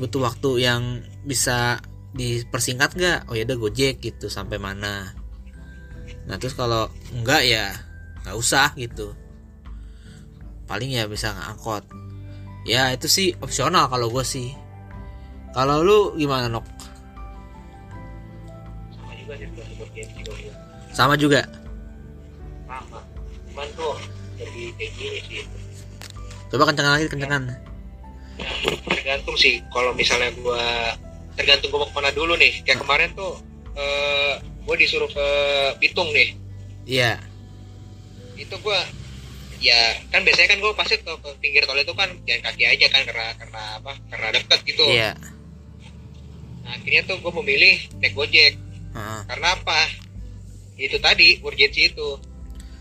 butuh 0.00 0.26
waktu 0.26 0.66
yang 0.66 0.82
bisa 1.22 1.78
dipersingkat 2.14 2.90
gak 2.98 3.18
oh 3.30 3.34
ya 3.34 3.46
udah 3.46 3.58
Gojek 3.58 4.00
gitu 4.00 4.26
sampai 4.32 4.58
mana? 4.58 5.14
Nah 6.24 6.36
terus 6.40 6.56
kalau 6.56 6.88
enggak 7.12 7.44
ya 7.44 7.74
nggak 8.24 8.36
usah 8.36 8.72
gitu. 8.80 9.12
Paling 10.64 10.96
ya 10.96 11.04
bisa 11.04 11.36
ngangkot. 11.36 11.84
Ya 12.64 12.88
itu 12.96 13.04
sih 13.06 13.36
opsional 13.44 13.92
kalau 13.92 14.08
gue 14.08 14.24
sih. 14.24 14.56
Kalau 15.52 15.84
lu 15.84 16.16
gimana 16.16 16.48
nok? 16.48 16.64
Sama 18.96 19.12
juga 19.20 19.34
sih 19.36 19.46
game 19.92 20.24
sama 20.94 21.18
juga? 21.18 21.42
Sama. 22.70 23.02
Cuman 23.50 23.68
tuh 23.74 23.98
lebih 24.38 24.70
kayak 24.78 24.90
gini 24.94 25.18
sih 25.26 25.42
coba 26.54 26.70
kencengan 26.70 26.94
lagi 26.94 27.10
kencengan 27.10 27.42
Ya, 28.34 28.50
tergantung 28.90 29.38
sih 29.38 29.62
kalau 29.70 29.94
misalnya 29.94 30.34
gua 30.42 30.94
tergantung 31.38 31.70
gua 31.70 31.86
mau 31.86 31.90
ke 31.90 31.94
mana 31.94 32.10
dulu 32.10 32.34
nih. 32.34 32.66
Kayak 32.66 32.82
kemarin 32.82 33.10
tuh 33.14 33.38
eh 33.78 34.34
gua 34.66 34.74
disuruh 34.74 35.06
ke 35.06 35.28
Bitung 35.78 36.10
nih. 36.10 36.34
Iya. 36.82 37.22
Itu 38.34 38.58
gua 38.58 38.74
ya 39.62 40.02
kan 40.10 40.26
biasanya 40.26 40.50
kan 40.50 40.58
gua 40.58 40.74
pasti 40.74 40.98
ke, 40.98 41.06
ke 41.06 41.30
pinggir 41.38 41.62
tol 41.62 41.78
itu 41.78 41.94
kan 41.94 42.10
jalan 42.26 42.42
kaki 42.42 42.66
aja 42.66 42.86
kan 42.90 43.06
karena 43.06 43.26
karena 43.38 43.62
apa 43.78 43.92
karena 44.10 44.28
deket 44.34 44.60
gitu. 44.66 44.82
Iya. 44.90 45.14
Nah 46.66 46.74
akhirnya 46.74 47.02
tuh 47.06 47.22
gua 47.22 47.38
memilih 47.38 47.86
naik 48.02 48.18
gojek. 48.18 48.58
Heeh. 48.94 49.20
karena 49.30 49.58
apa? 49.58 49.80
Itu 50.74 50.98
tadi 50.98 51.38
urgensi 51.38 51.86
itu. 51.86 52.18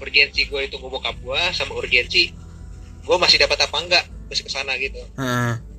Urgensi 0.02 0.50
gue 0.50 0.62
itu 0.66 0.76
gue 0.82 0.90
bokap 0.90 1.16
gue 1.22 1.42
sama 1.56 1.78
urgensi 1.78 2.43
gue 3.04 3.18
masih 3.20 3.38
dapat 3.44 3.60
apa 3.68 3.78
enggak 3.80 4.06
masih 4.32 4.44
ke 4.48 4.52
sana 4.52 4.74
gitu 4.80 5.00
Heeh. 5.20 5.74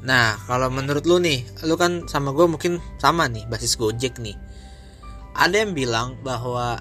Nah, 0.00 0.40
kalau 0.48 0.72
menurut 0.72 1.04
lu 1.04 1.20
nih, 1.20 1.44
lu 1.68 1.76
kan 1.76 2.08
sama 2.08 2.32
gue 2.32 2.48
mungkin 2.48 2.80
sama 2.96 3.28
nih, 3.28 3.44
basis 3.52 3.76
Gojek 3.76 4.16
nih. 4.16 4.32
Ada 5.36 5.68
yang 5.68 5.76
bilang 5.76 6.16
bahwa 6.24 6.80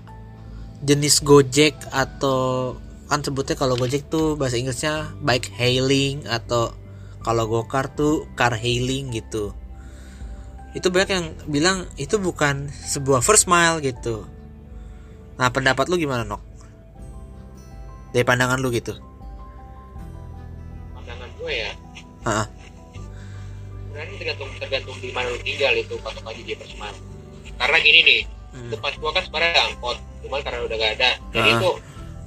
jenis 0.87 1.19
Gojek 1.19 1.75
atau 1.91 2.75
kan 3.11 3.19
sebutnya 3.19 3.59
kalau 3.59 3.75
Gojek 3.75 4.07
tuh 4.07 4.39
bahasa 4.39 4.55
Inggrisnya 4.55 5.11
bike 5.19 5.51
hailing 5.59 6.23
atau 6.31 6.71
kalau 7.19 7.51
Gokar 7.51 7.91
tuh 7.91 8.23
car 8.39 8.55
hailing 8.55 9.11
gitu. 9.11 9.51
Itu 10.71 10.87
banyak 10.87 11.11
yang 11.11 11.25
bilang 11.51 11.91
itu 11.99 12.15
bukan 12.21 12.71
sebuah 12.71 13.19
first 13.19 13.51
mile 13.51 13.83
gitu. 13.83 14.23
Nah, 15.35 15.51
pendapat 15.51 15.91
lu 15.91 15.99
gimana, 15.99 16.23
Nok? 16.23 16.48
Dari 18.09 18.23
pandangan 18.23 18.57
lu 18.57 18.69
gitu. 18.69 18.93
pandangan 20.91 21.29
gue 21.35 21.53
ya 21.53 21.71
Heeh. 22.21 22.45
sebenarnya 23.81 24.15
tergantung 24.17 24.49
tergantung 24.57 24.97
di 24.97 25.09
mana 25.09 25.27
lu 25.27 25.39
tinggal 25.39 25.73
itu 25.73 25.95
patokannya 25.97 26.43
dia 26.43 26.55
persman 26.55 26.93
karena 27.55 27.77
gini 27.79 28.01
nih 28.03 28.21
Hmm. 28.49 28.65
depan 28.73 28.89
gua 28.97 29.13
kan 29.13 29.21
sebenarnya 29.21 29.61
angkot 29.63 29.93
cuman 30.19 30.41
karena 30.41 30.65
udah 30.65 30.73
gak 30.75 30.93
ada 30.97 31.09
jadi 31.29 31.49
Ah. 31.49 31.55
itu 31.55 31.69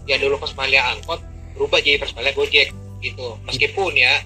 yang 0.06 0.20
dulu 0.22 0.38
persmalnya 0.38 0.78
angkot 0.88 1.18
berubah 1.52 1.78
jadi 1.78 1.98
persmalnya 1.98 2.30
gojek 2.32 2.70
gitu 3.02 3.26
meskipun 3.42 3.90
ya 3.92 4.22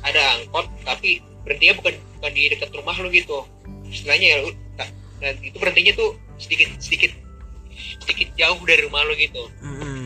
ada 0.00 0.38
angkot 0.38 0.70
tapi 0.80 1.18
berhentinya 1.42 1.74
bukan 1.74 1.94
bukan 2.14 2.30
di 2.30 2.42
dekat 2.48 2.70
rumah 2.70 2.94
lu 2.94 3.10
gitu 3.10 3.42
istilahnya 3.84 4.26
ya 4.28 4.36
lu 4.40 4.50
dan 5.18 5.34
itu 5.42 5.56
berhentinya 5.56 5.90
tuh 5.92 6.10
sedikit 6.38 6.70
sedikit 6.78 7.10
sedikit 7.98 8.28
jauh 8.36 8.62
dari 8.62 8.86
rumah 8.86 9.02
lu 9.02 9.18
gitu 9.18 9.42
Mm-mm. 9.58 9.97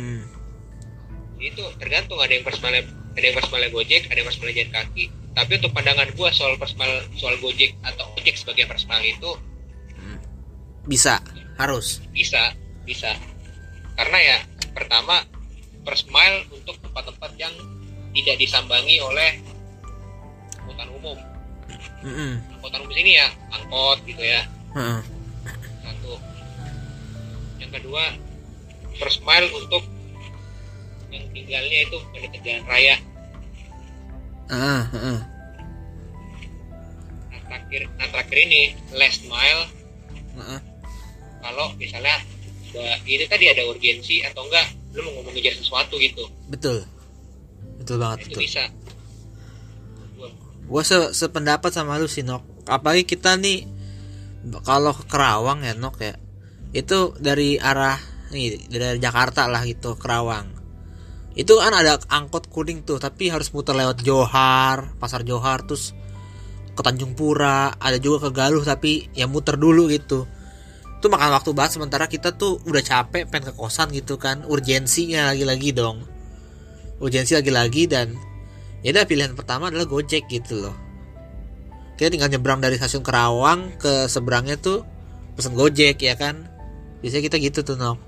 Itu 1.43 1.63
tergantung. 1.83 2.23
Ada 2.23 2.39
yang 2.39 2.45
persmalnya 2.47 2.83
ada 3.13 3.25
yang 3.27 3.37
persmalnya 3.37 3.69
gojek 3.75 4.09
ada 4.09 4.19
yang 4.23 4.29
persmalnya 4.31 4.55
jalan 4.63 4.73
kaki. 4.73 5.05
Tapi 5.33 5.51
untuk 5.59 5.73
pandangan 5.73 6.09
gua 6.15 6.29
soal 6.31 6.55
persmal 6.61 6.89
soal 7.19 7.35
gojek 7.43 7.75
atau 7.83 8.05
ojek 8.17 8.37
sebagai 8.39 8.69
persmal 8.71 9.01
itu 9.03 9.33
Bisa, 10.83 11.23
harus. 11.63 12.03
bisa 12.11 12.51
bisa. 12.83 13.15
Karena 13.95 14.19
ya 14.19 14.39
pertama 14.75 15.23
first 15.87 16.11
mile 16.11 16.43
untuk 16.51 16.75
tempat-tempat 16.83 17.31
yang 17.39 17.55
tidak 18.13 18.37
disambangi 18.43 18.99
oleh 18.99 19.39
angkutan 20.59 20.89
umum. 20.91 21.19
Mm-mm. 22.03 22.35
angkutan 22.59 22.83
umum 22.83 22.95
sini 22.99 23.15
ya 23.15 23.31
angkot 23.55 23.99
gitu 24.11 24.23
ya. 24.27 24.43
Heeh. 24.75 25.01
satu. 25.87 26.13
Yang 27.63 27.71
kedua 27.79 28.05
first 28.99 29.23
mile 29.23 29.49
untuk 29.55 29.87
yang 31.13 31.25
tinggalnya 31.31 31.79
itu 31.85 31.97
pada 32.11 32.39
jalan 32.41 32.65
raya 32.67 32.97
Ah, 34.49 34.85
heeh. 34.91 35.21
nah 37.31 37.41
terakhir 37.47 37.83
nah 37.97 38.07
terakhir 38.11 38.39
ini 38.43 38.61
last 38.93 39.23
mile 39.25 39.63
Heeh. 40.37 40.61
kalau 41.41 41.73
misalnya 41.77 42.17
ini 43.05 43.25
tadi 43.29 43.49
ada 43.49 43.63
urgensi 43.69 44.25
atau 44.25 44.45
enggak 44.49 44.67
lu 44.93 45.05
mau 45.09 45.25
ngejar 45.29 45.53
sesuatu 45.57 45.97
gitu 45.97 46.25
Betul. 46.49 46.85
Betul 47.77 47.97
banget 47.97 48.29
itu 48.29 48.37
betul. 48.37 48.43
bisa 48.45 48.65
Gua 50.63 50.81
se 50.87 51.13
sependapat 51.13 51.69
sama 51.75 51.99
lu 52.01 52.09
sih, 52.09 52.25
Nok. 52.25 52.65
Apalagi 52.65 53.05
kita 53.05 53.37
nih 53.37 53.67
kalau 54.65 54.95
ke 54.97 55.05
Kerawang 55.05 55.61
ya, 55.61 55.75
Nok 55.77 55.97
ya. 56.01 56.15
Itu 56.73 57.13
dari 57.21 57.61
arah 57.61 57.99
nih 58.33 58.71
dari 58.73 58.97
Jakarta 58.97 59.51
lah 59.51 59.61
gitu, 59.69 59.99
Kerawang. 60.01 60.49
Itu 61.33 61.61
kan 61.61 61.73
ada 61.73 61.97
angkot 62.13 62.53
kuning 62.53 62.85
tuh, 62.85 63.01
tapi 63.01 63.33
harus 63.33 63.49
muter 63.57 63.73
lewat 63.73 64.05
Johar, 64.05 64.93
Pasar 65.01 65.25
Johar 65.25 65.65
terus 65.65 65.97
ke 66.73 66.81
Tanjung 66.81 67.13
Pura, 67.17 67.73
ada 67.77 67.97
juga 68.01 68.29
ke 68.29 68.37
Galuh 68.37 68.65
tapi 68.65 69.09
ya 69.17 69.25
muter 69.29 69.57
dulu 69.57 69.89
gitu. 69.89 70.29
Itu 71.01 71.07
makan 71.11 71.35
waktu 71.35 71.51
banget 71.57 71.81
sementara 71.81 72.07
kita 72.07 72.37
tuh 72.37 72.61
udah 72.69 72.85
capek 72.85 73.27
pengen 73.29 73.51
ke 73.51 73.55
kosan 73.57 73.91
gitu 73.91 74.21
kan. 74.21 74.45
Urgensinya 74.45 75.33
lagi-lagi 75.33 75.73
dong. 75.73 76.05
Urgensi 77.03 77.35
lagi-lagi 77.35 77.91
dan 77.91 78.15
ya 78.83 78.91
udah 78.91 79.07
pilihan 79.07 79.33
pertama 79.33 79.71
adalah 79.71 79.87
Gojek 79.87 80.27
gitu 80.29 80.69
loh 80.69 80.77
kita 81.97 82.19
tinggal 82.19 82.35
nyebrang 82.35 82.59
dari 82.59 82.75
stasiun 82.75 83.07
Kerawang 83.07 83.79
ke 83.79 84.11
seberangnya 84.11 84.59
tuh 84.59 84.83
pesen 85.39 85.55
Gojek 85.55 86.03
ya 86.03 86.19
kan 86.19 86.51
biasanya 86.99 87.23
kita 87.31 87.37
gitu 87.39 87.63
tuh 87.63 87.79
Nok 87.79 87.99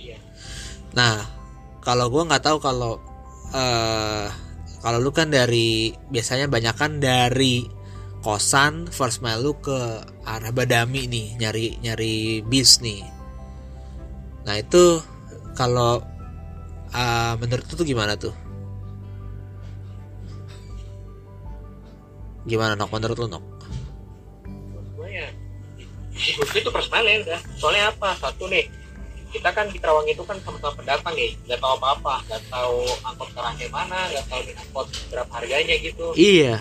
iya 0.00 0.16
nah 0.96 1.20
kalau 1.88 2.12
gua 2.12 2.28
nggak 2.28 2.44
tahu 2.44 2.60
kalau 2.60 3.00
eh 3.56 4.28
kalau 4.84 4.98
lu 5.00 5.08
kan 5.08 5.32
dari 5.32 5.88
biasanya 6.12 6.44
banyakan 6.44 7.00
dari 7.00 7.64
kosan 8.20 8.92
first 8.92 9.24
mile 9.24 9.40
lu 9.40 9.56
ke 9.56 10.04
arah 10.28 10.52
Badami 10.52 11.08
nih 11.08 11.40
nyari 11.40 11.80
nyari 11.80 12.44
bis 12.44 12.84
nih. 12.84 13.00
Nah 14.44 14.54
itu 14.60 15.00
kalau 15.56 16.04
eh, 16.92 17.32
menurut 17.40 17.64
lu 17.64 17.74
tuh 17.80 17.88
gimana 17.88 18.20
tuh? 18.20 18.36
Gimana 22.44 22.76
Nok? 22.76 22.92
Menurut 22.92 23.16
lu 23.16 23.26
Nok? 23.32 23.44
Gue 24.92 25.08
ya 25.08 25.28
gue 26.36 26.58
itu 26.60 26.68
personalnya 26.68 27.24
udah. 27.24 27.40
Soalnya 27.56 27.96
apa? 27.96 28.12
Satu 28.20 28.44
nih 28.52 28.77
kita 29.28 29.48
kan 29.52 29.66
di 29.68 29.78
Kerawang 29.78 30.08
itu 30.08 30.22
kan 30.24 30.36
sama-sama 30.40 30.72
pendatang 30.78 31.14
nih 31.14 31.36
nggak 31.44 31.60
tahu 31.60 31.72
apa-apa. 31.78 32.24
Nggak 32.28 32.42
tahu 32.48 32.80
angkot 33.04 33.28
kerangnya 33.36 33.68
mana 33.68 33.98
nggak 34.08 34.24
tahu 34.26 34.40
nih 34.44 34.54
angkot 34.56 34.86
berapa 35.12 35.32
harganya 35.32 35.74
gitu. 35.78 36.06
Iya. 36.16 36.56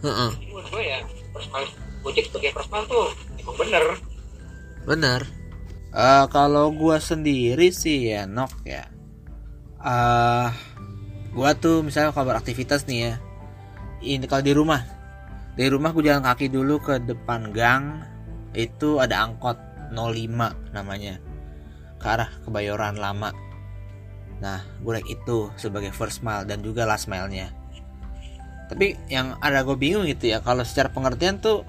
Heeh, 0.00 0.30
jadi 0.32 0.46
menurut 0.48 0.68
gue 0.72 0.82
ya 0.88 0.98
personal 1.36 1.62
gojek 2.00 2.24
sebagai 2.32 2.50
personal 2.56 2.82
tuh 2.88 3.06
emang 3.36 3.56
bener. 3.60 3.84
Bener. 4.88 5.20
Eh 5.92 6.24
kalau 6.32 6.72
gua 6.72 6.96
sendiri 7.02 7.68
sih 7.68 8.08
ya 8.08 8.24
Nok 8.24 8.64
ya. 8.64 8.88
Eh 9.84 10.48
gua 11.36 11.50
tuh 11.52 11.84
misalnya 11.84 12.16
kalau 12.16 12.32
beraktivitas 12.32 12.88
nih 12.88 12.98
ya 13.12 13.14
ini 14.00 14.24
kalau 14.24 14.40
di 14.40 14.56
rumah. 14.56 14.80
Dari 15.50 15.68
rumah 15.68 15.92
gue 15.92 16.08
jalan 16.08 16.24
kaki 16.24 16.48
dulu 16.48 16.80
ke 16.80 17.02
depan 17.04 17.52
gang 17.52 18.00
itu 18.56 18.96
ada 18.96 19.28
angkot 19.28 19.58
05 19.92 20.72
namanya 20.72 21.20
ke 22.00 22.06
arah 22.08 22.32
kebayoran 22.42 22.96
lama. 22.96 23.30
Nah 24.40 24.64
gue 24.80 24.92
naik 24.96 25.20
itu 25.20 25.52
sebagai 25.60 25.92
first 25.92 26.24
mile 26.24 26.48
dan 26.48 26.64
juga 26.64 26.88
last 26.88 27.06
mile 27.06 27.28
nya 27.28 27.60
tapi 28.70 28.94
yang 29.10 29.34
ada 29.42 29.66
gue 29.66 29.74
bingung 29.74 30.06
gitu 30.06 30.30
ya 30.30 30.38
kalau 30.38 30.62
secara 30.62 30.94
pengertian 30.94 31.42
tuh 31.42 31.66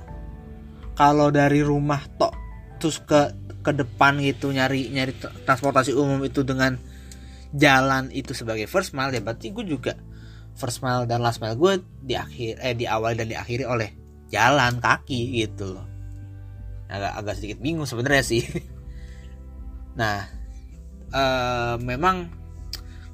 kalau 0.93 1.33
dari 1.33 1.65
rumah 1.65 2.05
tok 2.21 2.37
terus 2.77 3.01
ke 3.01 3.33
ke 3.65 3.73
depan 3.73 4.21
gitu 4.21 4.53
nyari 4.53 4.93
nyari 4.93 5.17
transportasi 5.17 5.97
umum 5.97 6.21
itu 6.21 6.45
dengan 6.45 6.77
jalan 7.57 8.13
itu 8.13 8.37
sebagai 8.37 8.69
first 8.69 8.93
mile 8.93 9.09
ya 9.17 9.21
berarti 9.25 9.49
gue 9.49 9.65
juga 9.65 9.97
first 10.53 10.85
mile 10.85 11.09
dan 11.09 11.25
last 11.25 11.41
mile 11.41 11.57
gue 11.57 11.81
di 12.05 12.13
akhir 12.13 12.61
eh 12.61 12.77
di 12.77 12.85
awal 12.85 13.17
dan 13.17 13.33
diakhiri 13.33 13.65
oleh 13.65 13.89
jalan 14.29 14.77
kaki 14.79 15.41
gitu 15.43 15.73
loh. 15.75 15.85
Agak 16.85 17.17
agak 17.17 17.33
sedikit 17.41 17.59
bingung 17.65 17.89
sebenarnya 17.89 18.23
sih 18.23 18.45
nah 19.95 20.27
uh, 21.11 21.75
memang 21.79 22.31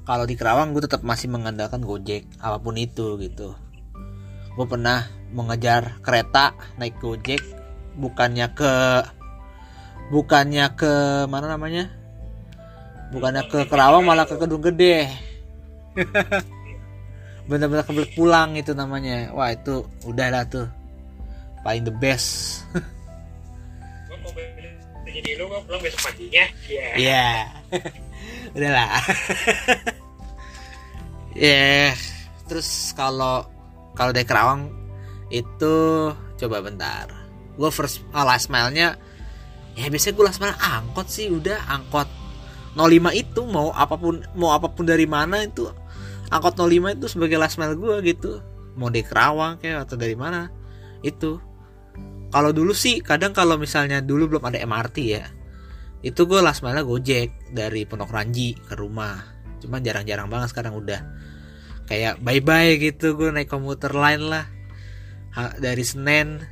kalau 0.08 0.24
di 0.24 0.40
Kerawang 0.40 0.72
gue 0.72 0.88
tetap 0.88 1.04
masih 1.04 1.28
mengandalkan 1.28 1.84
Gojek 1.84 2.24
apa 2.40 2.56
pun 2.56 2.80
itu 2.80 3.20
gitu. 3.20 3.52
Gue 4.56 4.66
pernah 4.66 5.04
mengejar 5.36 6.00
kereta 6.00 6.56
naik 6.80 6.96
gojek 6.98 7.44
bukannya 8.00 8.48
ke 8.56 8.72
bukannya 10.08 10.72
ke 10.72 10.92
mana 11.28 11.52
namanya? 11.52 11.92
Bukannya 13.12 13.44
ke 13.52 13.68
Kerawang 13.68 14.08
malah 14.08 14.24
ke 14.24 14.40
Kedung 14.40 14.64
Gede. 14.64 15.12
Bener-bener 17.48 17.84
kebelet 17.84 18.12
pulang 18.16 18.56
itu 18.56 18.72
namanya. 18.72 19.28
Wah 19.36 19.52
itu 19.52 19.84
udah 20.08 20.28
lah 20.32 20.44
tuh. 20.48 20.72
Paling 21.60 21.84
the 21.84 21.92
best 21.92 22.57
jadi 25.18 25.30
lu 25.34 25.50
pulang 25.66 25.82
besok 25.82 26.00
paginya? 26.06 26.44
Iya. 26.70 26.88
Yeah. 26.98 27.42
udahlah 28.56 28.98
ya 31.36 31.44
yeah. 31.44 31.90
terus 32.48 32.96
kalau 32.96 33.46
kalau 33.94 34.10
dari 34.14 34.26
Kerawang 34.26 34.70
itu 35.28 35.74
coba 36.38 36.62
bentar. 36.62 37.10
Gue 37.58 37.70
first 37.74 38.06
oh, 38.14 38.24
last 38.24 38.48
mile 38.48 38.70
nya 38.70 38.94
ya 39.74 39.90
biasanya 39.90 40.14
gue 40.14 40.24
last 40.24 40.40
mile 40.40 40.56
angkot 40.58 41.06
sih 41.10 41.26
udah 41.30 41.66
angkot 41.66 42.06
05 42.78 43.10
itu 43.14 43.40
mau 43.46 43.74
apa 43.74 43.98
pun 43.98 44.22
mau 44.38 44.54
apa 44.54 44.70
pun 44.70 44.86
dari 44.86 45.06
mana 45.06 45.42
itu 45.42 45.66
angkot 46.30 46.54
05 46.54 46.94
itu 46.98 47.06
sebagai 47.10 47.36
last 47.36 47.58
mile 47.58 47.74
gue 47.74 47.94
gitu. 48.06 48.38
Mau 48.78 48.86
di 48.94 49.02
Kerawang 49.02 49.58
kayak 49.58 49.90
atau 49.90 49.98
dari 49.98 50.14
mana 50.14 50.46
itu 51.02 51.42
kalau 52.28 52.52
dulu 52.52 52.76
sih 52.76 53.00
kadang 53.00 53.32
kalau 53.32 53.56
misalnya 53.56 54.04
dulu 54.04 54.36
belum 54.36 54.44
ada 54.52 54.60
MRT 54.60 54.98
ya 55.04 55.24
itu 55.98 56.30
gue 56.30 56.38
last 56.38 56.62
mile 56.62 56.86
gojek 56.86 57.50
dari 57.50 57.82
Pondok 57.82 58.14
Ranji 58.14 58.54
ke 58.54 58.78
rumah. 58.78 59.18
Cuman 59.58 59.82
jarang-jarang 59.82 60.30
banget 60.30 60.54
sekarang 60.54 60.78
udah 60.78 61.02
kayak 61.90 62.22
bye 62.22 62.38
bye 62.38 62.78
gitu 62.78 63.18
gue 63.18 63.34
naik 63.34 63.50
komuter 63.50 63.90
lain 63.90 64.30
lah. 64.30 64.46
Dari 65.58 65.82
Senen 65.82 66.42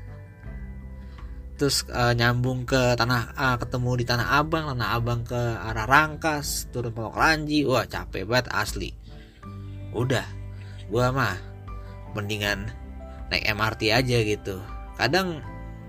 terus 1.57 1.89
uh, 1.89 2.13
nyambung 2.13 2.69
ke 2.69 2.93
tanah 3.01 3.33
uh, 3.33 3.57
ketemu 3.57 3.91
di 3.97 4.05
tanah 4.05 4.29
abang 4.37 4.77
tanah 4.77 4.89
abang 4.93 5.25
ke 5.25 5.41
arah 5.57 5.89
Rangkas 5.89 6.69
turun 6.69 6.93
Pondok 6.93 7.17
Ranji 7.17 7.63
wah 7.63 7.87
capek 7.87 8.27
banget 8.27 8.51
asli. 8.51 8.91
Udah 9.95 10.27
gue 10.91 11.07
mah 11.15 11.39
mendingan 12.19 12.67
naik 13.31 13.47
MRT 13.47 13.95
aja 13.95 14.19
gitu. 14.27 14.59
Kadang 14.99 15.39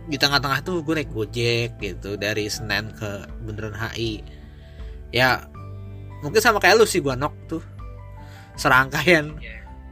di 0.08 0.16
tengah-tengah 0.16 0.64
tuh 0.64 0.82
gue 0.84 1.04
naik 1.04 1.12
gojek 1.12 1.76
gitu 1.84 2.16
dari 2.16 2.48
Senen 2.48 2.96
ke 2.96 3.28
Bundaran 3.44 3.76
HI 3.76 4.24
ya 5.12 5.48
mungkin 6.22 6.42
sama 6.42 6.58
kayak 6.58 6.82
lu 6.82 6.86
sih 6.88 7.02
gue 7.04 7.14
nok 7.14 7.34
tuh. 7.48 7.64
Serangkaian 8.58 9.38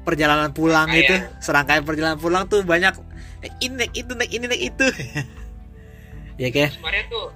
perjalanan 0.01 0.49
pulang 0.54 0.89
serangkaian. 0.89 1.06
itu 1.06 1.15
serangkaian 1.41 1.84
perjalanan 1.86 2.17
pulang 2.17 2.43
tuh 2.49 2.65
banyak 2.65 2.93
ini 3.62 3.73
naik 3.86 3.93
itu 3.93 4.12
naik 4.17 4.32
ini 4.34 4.45
naik 4.49 4.63
itu. 4.73 4.88
Ya 6.36 6.51
kayak. 6.51 6.75
Maria 6.84 6.99
tuh 7.08 7.32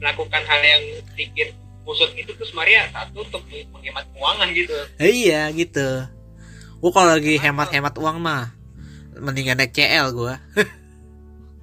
melakukan 0.00 0.40
hal 0.40 0.60
yang 0.64 1.04
pikir 1.12 1.52
kusut 1.84 2.08
itu 2.16 2.32
tuh 2.32 2.48
Maria 2.56 2.88
satu 2.88 3.20
untuk 3.20 3.44
menghemat 3.44 4.08
keuangan 4.08 4.48
gitu. 4.56 4.72
Eh, 4.96 5.12
iya 5.28 5.52
gitu. 5.52 6.08
Gua 6.80 6.90
kalau 6.96 7.20
lagi 7.20 7.36
hemat-hemat 7.36 7.92
uang 8.00 8.24
mah 8.24 8.56
mendingan 9.20 9.60
naik 9.60 9.76
CL 9.76 10.16
gua 10.16 10.40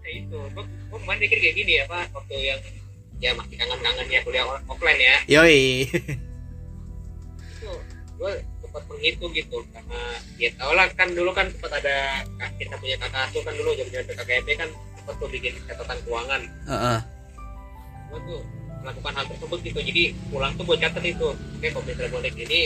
ya 0.05 0.11
itu. 0.13 0.39
Gua 0.53 0.97
kemarin 1.01 1.19
mikir 1.25 1.37
kayak 1.41 1.55
gini 1.57 1.71
ya 1.81 1.83
pak 1.89 2.13
waktu 2.13 2.35
yang 2.37 2.61
ya 3.19 3.31
masih 3.33 3.55
kangen-kangen 3.57 4.07
ya 4.11 4.19
kuliah 4.21 4.45
offline 4.69 5.01
ya. 5.01 5.15
Yoi. 5.27 5.89
Itu 7.57 7.71
gue 8.15 8.31
sempat 8.63 8.83
menghitung 8.87 9.31
gitu 9.35 9.59
karena 9.75 9.99
ya 10.39 10.49
tau 10.55 10.71
lah 10.71 10.87
kan 10.95 11.11
dulu 11.11 11.35
kan 11.35 11.51
sempat 11.51 11.83
ada 11.83 12.23
kita 12.55 12.75
punya 12.79 12.95
kakak 12.95 13.27
asuh 13.27 13.43
kan 13.43 13.53
dulu 13.59 13.75
jadi 13.75 14.07
KKP 14.07 14.47
kan 14.55 14.69
sempat 14.99 15.15
tuh 15.19 15.27
bikin 15.31 15.53
catatan 15.67 15.97
keuangan. 16.07 16.41
Uh 16.63 16.73
-uh. 16.73 16.99
gue 18.05 18.19
tuh 18.31 18.41
melakukan 18.85 19.13
hal 19.17 19.25
tersebut 19.27 19.59
gitu 19.65 19.79
jadi 19.81 20.03
pulang 20.29 20.53
tuh 20.55 20.63
gue 20.63 20.77
catat 20.77 21.03
itu 21.03 21.27
oke 21.33 21.67
kalau 21.73 21.83
misalnya 21.83 22.09
gue 22.13 22.21
naik 22.21 22.37
ini 22.37 22.59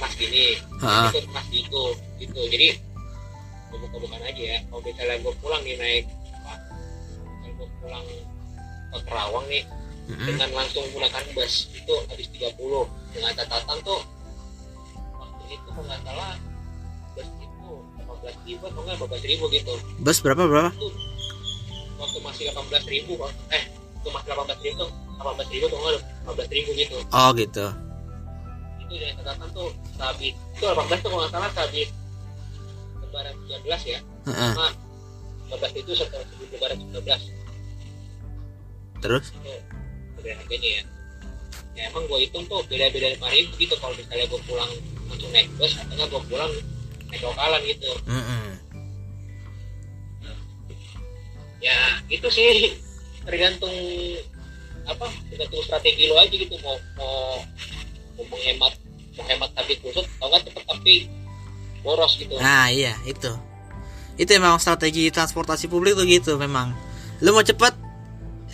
mas 0.00 0.12
gini 0.18 0.46
uh. 0.82 1.06
itu 1.12 1.20
mas 1.30 1.48
itu 1.54 1.84
gitu. 2.18 2.40
Jadi 2.50 2.68
gue 3.70 3.78
buka 3.78 3.96
bukan 4.02 4.20
aja 4.22 4.42
ya 4.42 4.58
kalau 4.70 4.82
misalnya 4.82 5.16
gue 5.22 5.34
pulang 5.38 5.62
nih 5.62 5.76
naik 5.78 6.04
gue 6.06 6.23
pulang 7.84 8.04
ke 8.94 8.98
Kerawang 9.04 9.46
nih 9.52 9.64
mm 10.08 10.14
-hmm. 10.16 10.26
dengan 10.32 10.48
langsung 10.56 10.82
menggunakan 10.88 11.24
bus 11.36 11.68
itu 11.76 11.94
habis 12.08 12.26
30 12.32 12.56
dengan 13.12 13.32
catatan 13.36 13.78
tuh 13.84 14.00
itu 15.52 15.68
kalau 15.70 15.84
nggak 15.86 16.00
salah 16.02 16.32
bus 17.14 17.28
itu 17.38 17.72
18 18.24 18.48
ribu 18.48 18.62
atau 18.66 18.80
nggak 18.82 18.96
12 19.04 19.30
ribu 19.30 19.44
gitu. 19.52 19.74
Bus 20.00 20.18
berapa 20.24 20.42
berapa? 20.48 20.70
Itu, 20.72 20.88
waktu 22.00 22.18
masih 22.24 22.44
18 22.50 22.84
ribu 22.90 23.12
eh 23.52 23.64
itu 24.00 24.08
masih 24.10 24.28
18 24.32 24.66
ribu 24.66 24.84
18 25.20 25.52
ribu 25.52 25.64
atau 25.70 25.78
nggak 25.78 26.02
15 26.26 26.56
ribu 26.56 26.70
gitu. 26.74 26.96
Oh 27.12 27.30
gitu. 27.36 27.66
Itu 28.84 28.94
yang 28.98 29.14
catatan 29.22 29.48
tuh 29.52 29.68
sabit 29.94 30.34
itu 30.34 30.64
18 30.64 31.04
tuh 31.04 31.08
kalau 31.12 31.20
nggak 31.24 31.32
salah 31.32 31.50
sabit 31.54 31.88
lebaran 33.04 33.34
19 33.46 33.92
ya. 33.92 33.98
Uh 34.24 34.30
-uh. 34.32 34.52
nah 34.56 34.72
15 35.54 35.80
itu 35.84 35.92
setelah 35.92 36.24
sebelum 36.32 36.48
lebaran 36.56 36.78
19 36.80 37.43
terus? 39.04 39.36
Beda 40.16 40.32
harganya 40.40 40.70
ya. 40.80 40.82
Ya 41.76 41.82
emang 41.92 42.08
gue 42.08 42.18
hitung 42.24 42.48
tuh 42.48 42.64
beda-beda 42.64 43.12
lima 43.12 43.28
ribu 43.28 43.52
gitu. 43.60 43.76
Kalau 43.76 43.92
misalnya 43.92 44.24
gue 44.24 44.40
pulang 44.48 44.72
untuk 45.12 45.28
naik 45.36 45.52
bus 45.60 45.76
katanya 45.76 46.08
gue 46.08 46.22
pulang 46.24 46.52
naik 47.12 47.20
lokalan 47.20 47.60
gitu. 47.68 47.90
Mm 48.08 48.22
-hmm. 48.24 48.46
ya 51.60 51.78
itu 52.08 52.28
sih. 52.32 52.72
Tergantung 53.28 53.76
apa 54.84 55.08
tergantung 55.28 55.60
strategi 55.60 56.08
lo 56.08 56.16
aja 56.16 56.32
gitu. 56.32 56.56
Mau 56.64 56.76
mau 56.96 57.44
mau 58.16 58.24
menghemat 58.32 58.72
menghemat 59.20 59.50
tapi 59.52 59.76
kusut 59.84 60.08
atau 60.18 60.32
nggak 60.32 60.48
cepet 60.48 60.64
tapi 60.64 60.94
boros 61.84 62.16
gitu. 62.16 62.40
Nah 62.40 62.72
iya 62.72 62.96
itu. 63.04 63.36
Itu 64.16 64.30
emang 64.32 64.56
strategi 64.62 65.12
transportasi 65.12 65.68
publik 65.68 65.98
tuh 65.98 66.08
gitu 66.08 66.40
memang. 66.40 66.72
Lo 67.20 67.34
mau 67.34 67.44
cepet 67.44 67.83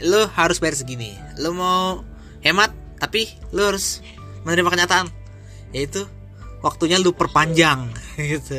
lo 0.04 0.28
harus 0.32 0.58
bayar 0.62 0.76
segini. 0.76 1.16
Lo 1.40 1.52
mau 1.52 2.04
hemat 2.44 2.72
tapi 3.00 3.28
lo 3.52 3.68
harus 3.68 4.04
menerima 4.44 4.68
kenyataan. 4.72 5.08
Yaitu 5.74 6.04
waktunya 6.64 7.00
lu 7.00 7.12
perpanjang 7.16 7.90
gitu. 8.18 8.58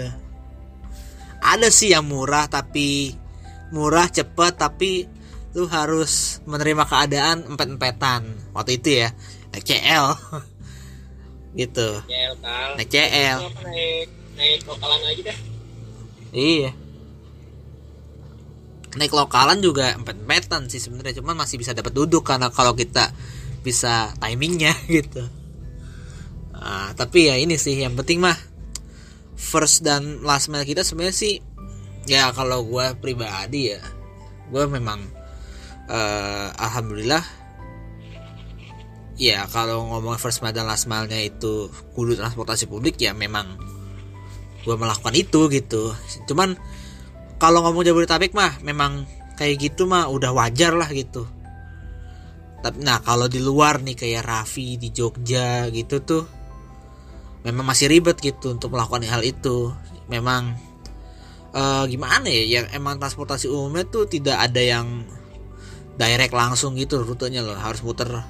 Ada 1.42 1.74
sih 1.74 1.94
yang 1.94 2.06
murah 2.06 2.46
tapi 2.46 3.18
murah 3.74 4.08
cepet 4.12 4.54
tapi 4.58 5.10
lu 5.58 5.68
harus 5.68 6.40
menerima 6.46 6.84
keadaan 6.86 7.46
empet-empetan. 7.50 8.54
Waktu 8.54 8.80
itu 8.80 8.90
ya 9.02 9.10
naik 9.52 9.66
CL 9.66 10.06
gitu. 11.62 11.90
Naik 12.78 12.90
CL 12.90 13.40
naik 13.62 14.08
naik 14.42 14.66
lokalan 14.66 15.02
aja 15.06 15.22
deh 15.30 15.38
iya 16.34 16.72
naik 18.96 19.14
lokalan 19.16 19.64
juga 19.64 19.96
empet-empetan 19.96 20.68
sih 20.68 20.84
sebenarnya 20.84 21.24
cuman 21.24 21.46
masih 21.46 21.56
bisa 21.56 21.72
dapat 21.72 21.96
duduk 21.96 22.28
karena 22.28 22.52
kalau 22.52 22.76
kita 22.76 23.12
bisa 23.62 24.12
timingnya 24.20 24.76
gitu. 24.96 25.24
Nah, 26.52 26.94
tapi 26.94 27.32
ya 27.32 27.36
ini 27.42 27.58
sih 27.58 27.74
yang 27.74 27.98
penting 27.98 28.22
mah 28.22 28.38
first 29.34 29.82
dan 29.82 30.22
last 30.22 30.54
mile 30.54 30.68
kita 30.68 30.86
sebenarnya 30.86 31.16
sih 31.18 31.34
ya 32.06 32.30
kalau 32.34 32.62
gue 32.66 32.94
pribadi 33.02 33.74
ya 33.74 33.82
gue 34.54 34.64
memang 34.70 35.02
uh, 35.90 36.54
alhamdulillah 36.54 37.26
ya 39.18 39.46
kalau 39.50 39.90
ngomong 39.90 40.22
first 40.22 40.46
mile 40.46 40.54
dan 40.54 40.70
last 40.70 40.86
mile 40.86 41.10
nya 41.10 41.18
itu 41.18 41.74
kudu 41.98 42.14
transportasi 42.18 42.70
publik 42.70 43.02
ya 43.02 43.18
memang 43.18 43.58
gue 44.62 44.76
melakukan 44.78 45.14
itu 45.18 45.50
gitu. 45.50 45.94
Cuman 46.30 46.54
kalau 47.42 47.66
ngomong 47.66 47.82
Jabodetabek 47.82 48.38
mah 48.38 48.62
memang 48.62 49.02
kayak 49.34 49.58
gitu 49.74 49.90
mah 49.90 50.06
udah 50.14 50.30
wajar 50.30 50.78
lah 50.78 50.86
gitu. 50.94 51.26
Tapi 52.62 52.86
nah 52.86 53.02
kalau 53.02 53.26
di 53.26 53.42
luar 53.42 53.82
nih 53.82 53.98
kayak 53.98 54.22
Raffi 54.22 54.78
di 54.78 54.94
Jogja 54.94 55.66
gitu 55.74 56.06
tuh 56.06 56.24
memang 57.42 57.66
masih 57.66 57.90
ribet 57.90 58.22
gitu 58.22 58.54
untuk 58.54 58.70
melakukan 58.70 59.02
hal 59.10 59.26
itu. 59.26 59.74
Memang 60.06 60.54
uh, 61.58 61.90
gimana 61.90 62.30
ya 62.30 62.62
yang 62.62 62.70
emang 62.78 63.02
transportasi 63.02 63.50
umumnya 63.50 63.90
tuh 63.90 64.06
tidak 64.06 64.38
ada 64.38 64.62
yang 64.62 65.02
direct 65.98 66.38
langsung 66.38 66.78
gitu 66.78 67.02
rutenya 67.02 67.42
loh. 67.42 67.58
Harus 67.58 67.82
muter 67.82 68.22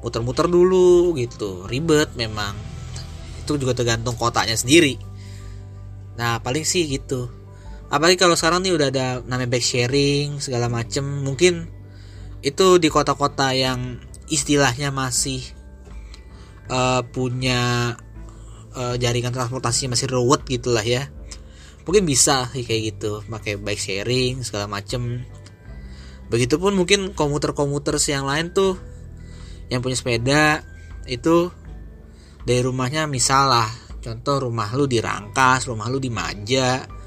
muter-muter 0.00 0.48
dulu 0.48 1.12
gitu. 1.20 1.68
Ribet 1.68 2.16
memang. 2.16 2.56
Itu 3.44 3.60
juga 3.60 3.76
tergantung 3.76 4.16
kotanya 4.16 4.56
sendiri. 4.56 4.96
Nah 6.16 6.40
paling 6.40 6.64
sih 6.64 6.88
gitu 6.88 7.37
apalagi 7.88 8.20
kalau 8.20 8.36
sekarang 8.36 8.64
nih 8.64 8.76
udah 8.76 8.88
ada 8.92 9.06
namanya 9.24 9.56
bike 9.56 9.64
sharing 9.64 10.40
segala 10.40 10.68
macem. 10.68 11.04
Mungkin 11.24 11.68
itu 12.44 12.66
di 12.78 12.88
kota-kota 12.92 13.52
yang 13.56 13.98
istilahnya 14.28 14.92
masih 14.92 15.40
uh, 16.68 17.02
punya 17.08 17.94
uh, 18.76 18.94
jaringan 19.00 19.32
transportasi 19.32 19.88
masih 19.88 20.08
ruwet 20.12 20.44
gitulah 20.44 20.84
ya. 20.84 21.08
Mungkin 21.88 22.04
bisa 22.04 22.52
sih 22.52 22.68
kayak 22.68 22.82
gitu 22.94 23.24
pakai 23.24 23.56
bike 23.56 23.80
sharing 23.80 24.44
segala 24.44 24.68
macem. 24.68 25.24
Begitupun 26.28 26.76
mungkin 26.76 27.16
komuter-komuter 27.16 27.96
yang 28.12 28.28
lain 28.28 28.52
tuh 28.52 28.76
yang 29.72 29.80
punya 29.80 29.96
sepeda 29.96 30.60
itu 31.08 31.48
dari 32.44 32.60
rumahnya 32.60 33.08
misalnya 33.08 33.68
contoh 34.00 34.48
rumah 34.48 34.72
lu 34.76 34.88
di 34.88 35.00
Rangkas 35.00 35.68
rumah 35.68 35.88
lu 35.88 36.00
di 36.00 36.08
Maja 36.12 36.97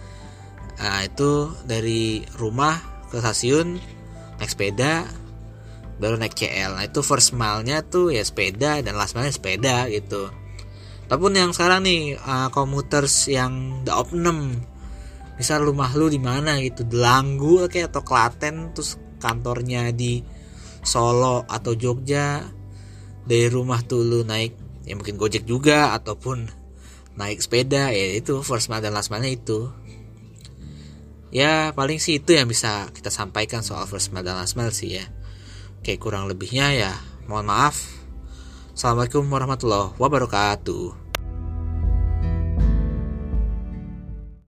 nah 0.82 1.06
itu 1.06 1.54
dari 1.70 2.26
rumah 2.42 2.82
ke 3.14 3.22
stasiun 3.22 3.78
naik 4.42 4.50
sepeda 4.50 5.06
baru 6.02 6.18
naik 6.18 6.34
CL 6.34 6.74
nah 6.74 6.84
itu 6.90 7.06
first 7.06 7.38
mile-nya 7.38 7.86
tuh 7.86 8.10
ya 8.10 8.26
sepeda 8.26 8.82
dan 8.82 8.98
last 8.98 9.14
mile 9.14 9.30
sepeda 9.30 9.86
gitu. 9.94 10.34
Ataupun 11.06 11.38
yang 11.38 11.52
sekarang 11.52 11.86
nih 11.86 12.16
uh, 12.18 12.50
komuters 12.50 13.30
yang 13.30 13.84
the 13.86 13.94
opnum 13.94 14.58
misal 15.36 15.66
rumah 15.66 15.92
lu 15.98 16.06
di 16.08 16.22
mana 16.22 16.62
gitu 16.62 16.86
Delanggu 16.86 17.66
kayak 17.66 17.90
atau 17.90 18.02
Klaten 18.06 18.78
terus 18.78 18.96
kantornya 19.18 19.90
di 19.90 20.22
Solo 20.82 21.46
atau 21.50 21.74
Jogja 21.74 22.46
dari 23.26 23.50
rumah 23.50 23.82
tuh 23.82 24.02
lu 24.02 24.20
naik 24.22 24.54
ya 24.86 24.94
mungkin 24.98 25.18
gojek 25.18 25.46
juga 25.46 25.94
ataupun 25.98 26.50
naik 27.18 27.42
sepeda 27.42 27.90
ya 27.90 28.18
itu 28.18 28.42
first 28.46 28.70
mile 28.70 28.82
dan 28.82 28.94
last 28.94 29.10
mile 29.10 29.30
itu 29.30 29.70
ya 31.32 31.72
paling 31.72 31.98
sih 31.98 32.20
itu 32.20 32.36
yang 32.36 32.46
bisa 32.46 32.92
kita 32.92 33.10
sampaikan 33.10 33.64
soal 33.64 33.88
first 33.88 34.12
mile 34.12 34.28
dan 34.28 34.38
last 34.38 34.60
mile 34.60 34.76
sih 34.76 35.00
ya. 35.00 35.06
Oke 35.82 35.98
kurang 35.98 36.28
lebihnya 36.28 36.76
ya 36.76 36.94
mohon 37.26 37.48
maaf. 37.48 37.80
Assalamualaikum 38.76 39.28
warahmatullahi 39.28 39.96
wabarakatuh 39.98 41.11